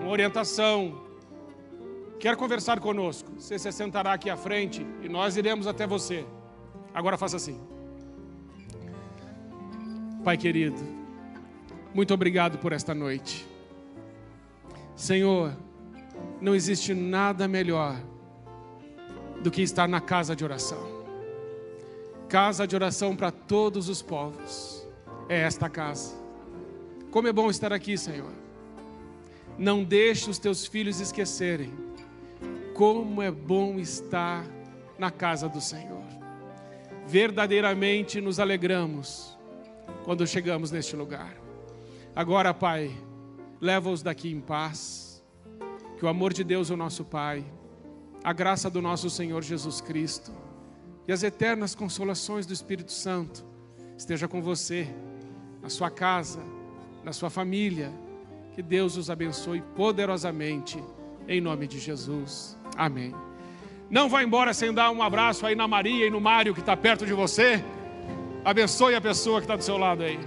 uma 0.00 0.10
orientação, 0.10 1.00
quer 2.18 2.36
conversar 2.36 2.80
conosco, 2.80 3.32
você 3.38 3.58
se 3.58 3.72
sentará 3.72 4.12
aqui 4.12 4.28
à 4.28 4.36
frente 4.36 4.86
e 5.02 5.08
nós 5.08 5.36
iremos 5.36 5.66
até 5.66 5.86
você. 5.86 6.24
Agora 6.94 7.16
faça 7.16 7.36
assim. 7.36 7.60
Pai 10.22 10.36
querido, 10.36 10.78
muito 11.94 12.14
obrigado 12.14 12.58
por 12.58 12.72
esta 12.72 12.94
noite. 12.94 13.51
Senhor, 14.94 15.56
não 16.40 16.54
existe 16.54 16.94
nada 16.94 17.48
melhor 17.48 17.96
do 19.42 19.50
que 19.50 19.62
estar 19.62 19.88
na 19.88 20.00
casa 20.00 20.36
de 20.36 20.44
oração. 20.44 21.02
Casa 22.28 22.66
de 22.66 22.74
oração 22.74 23.16
para 23.16 23.30
todos 23.30 23.88
os 23.88 24.00
povos. 24.00 24.86
É 25.28 25.40
esta 25.40 25.68
casa. 25.68 26.14
Como 27.10 27.28
é 27.28 27.32
bom 27.32 27.50
estar 27.50 27.72
aqui, 27.72 27.96
Senhor. 27.96 28.32
Não 29.58 29.84
deixe 29.84 30.30
os 30.30 30.38
teus 30.38 30.66
filhos 30.66 31.00
esquecerem 31.00 31.72
como 32.74 33.20
é 33.20 33.30
bom 33.30 33.78
estar 33.78 34.44
na 34.98 35.10
casa 35.10 35.48
do 35.48 35.60
Senhor. 35.60 36.02
Verdadeiramente 37.06 38.20
nos 38.20 38.40
alegramos 38.40 39.36
quando 40.04 40.26
chegamos 40.26 40.70
neste 40.70 40.96
lugar. 40.96 41.36
Agora, 42.14 42.54
Pai, 42.54 42.90
leva-os 43.62 44.02
daqui 44.02 44.28
em 44.28 44.40
paz. 44.40 45.22
Que 45.96 46.04
o 46.04 46.08
amor 46.08 46.32
de 46.32 46.42
Deus, 46.42 46.68
o 46.68 46.76
nosso 46.76 47.04
Pai, 47.04 47.44
a 48.24 48.32
graça 48.32 48.68
do 48.68 48.82
nosso 48.82 49.08
Senhor 49.08 49.40
Jesus 49.40 49.80
Cristo 49.80 50.32
e 51.06 51.12
as 51.12 51.22
eternas 51.22 51.72
consolações 51.72 52.44
do 52.44 52.52
Espírito 52.52 52.90
Santo 52.90 53.46
esteja 53.96 54.26
com 54.26 54.42
você, 54.42 54.88
na 55.62 55.68
sua 55.68 55.90
casa, 55.90 56.40
na 57.04 57.12
sua 57.12 57.30
família. 57.30 57.92
Que 58.52 58.62
Deus 58.62 58.96
os 58.96 59.08
abençoe 59.08 59.62
poderosamente, 59.76 60.82
em 61.28 61.40
nome 61.40 61.68
de 61.68 61.78
Jesus. 61.78 62.58
Amém. 62.76 63.14
Não 63.88 64.08
vá 64.08 64.24
embora 64.24 64.52
sem 64.52 64.74
dar 64.74 64.90
um 64.90 65.02
abraço 65.02 65.46
aí 65.46 65.54
na 65.54 65.68
Maria 65.68 66.06
e 66.06 66.10
no 66.10 66.20
Mário 66.20 66.52
que 66.52 66.60
está 66.60 66.76
perto 66.76 67.06
de 67.06 67.12
você. 67.12 67.64
Abençoe 68.44 68.96
a 68.96 69.00
pessoa 69.00 69.38
que 69.38 69.44
está 69.44 69.54
do 69.54 69.62
seu 69.62 69.78
lado 69.78 70.02
aí. 70.02 70.18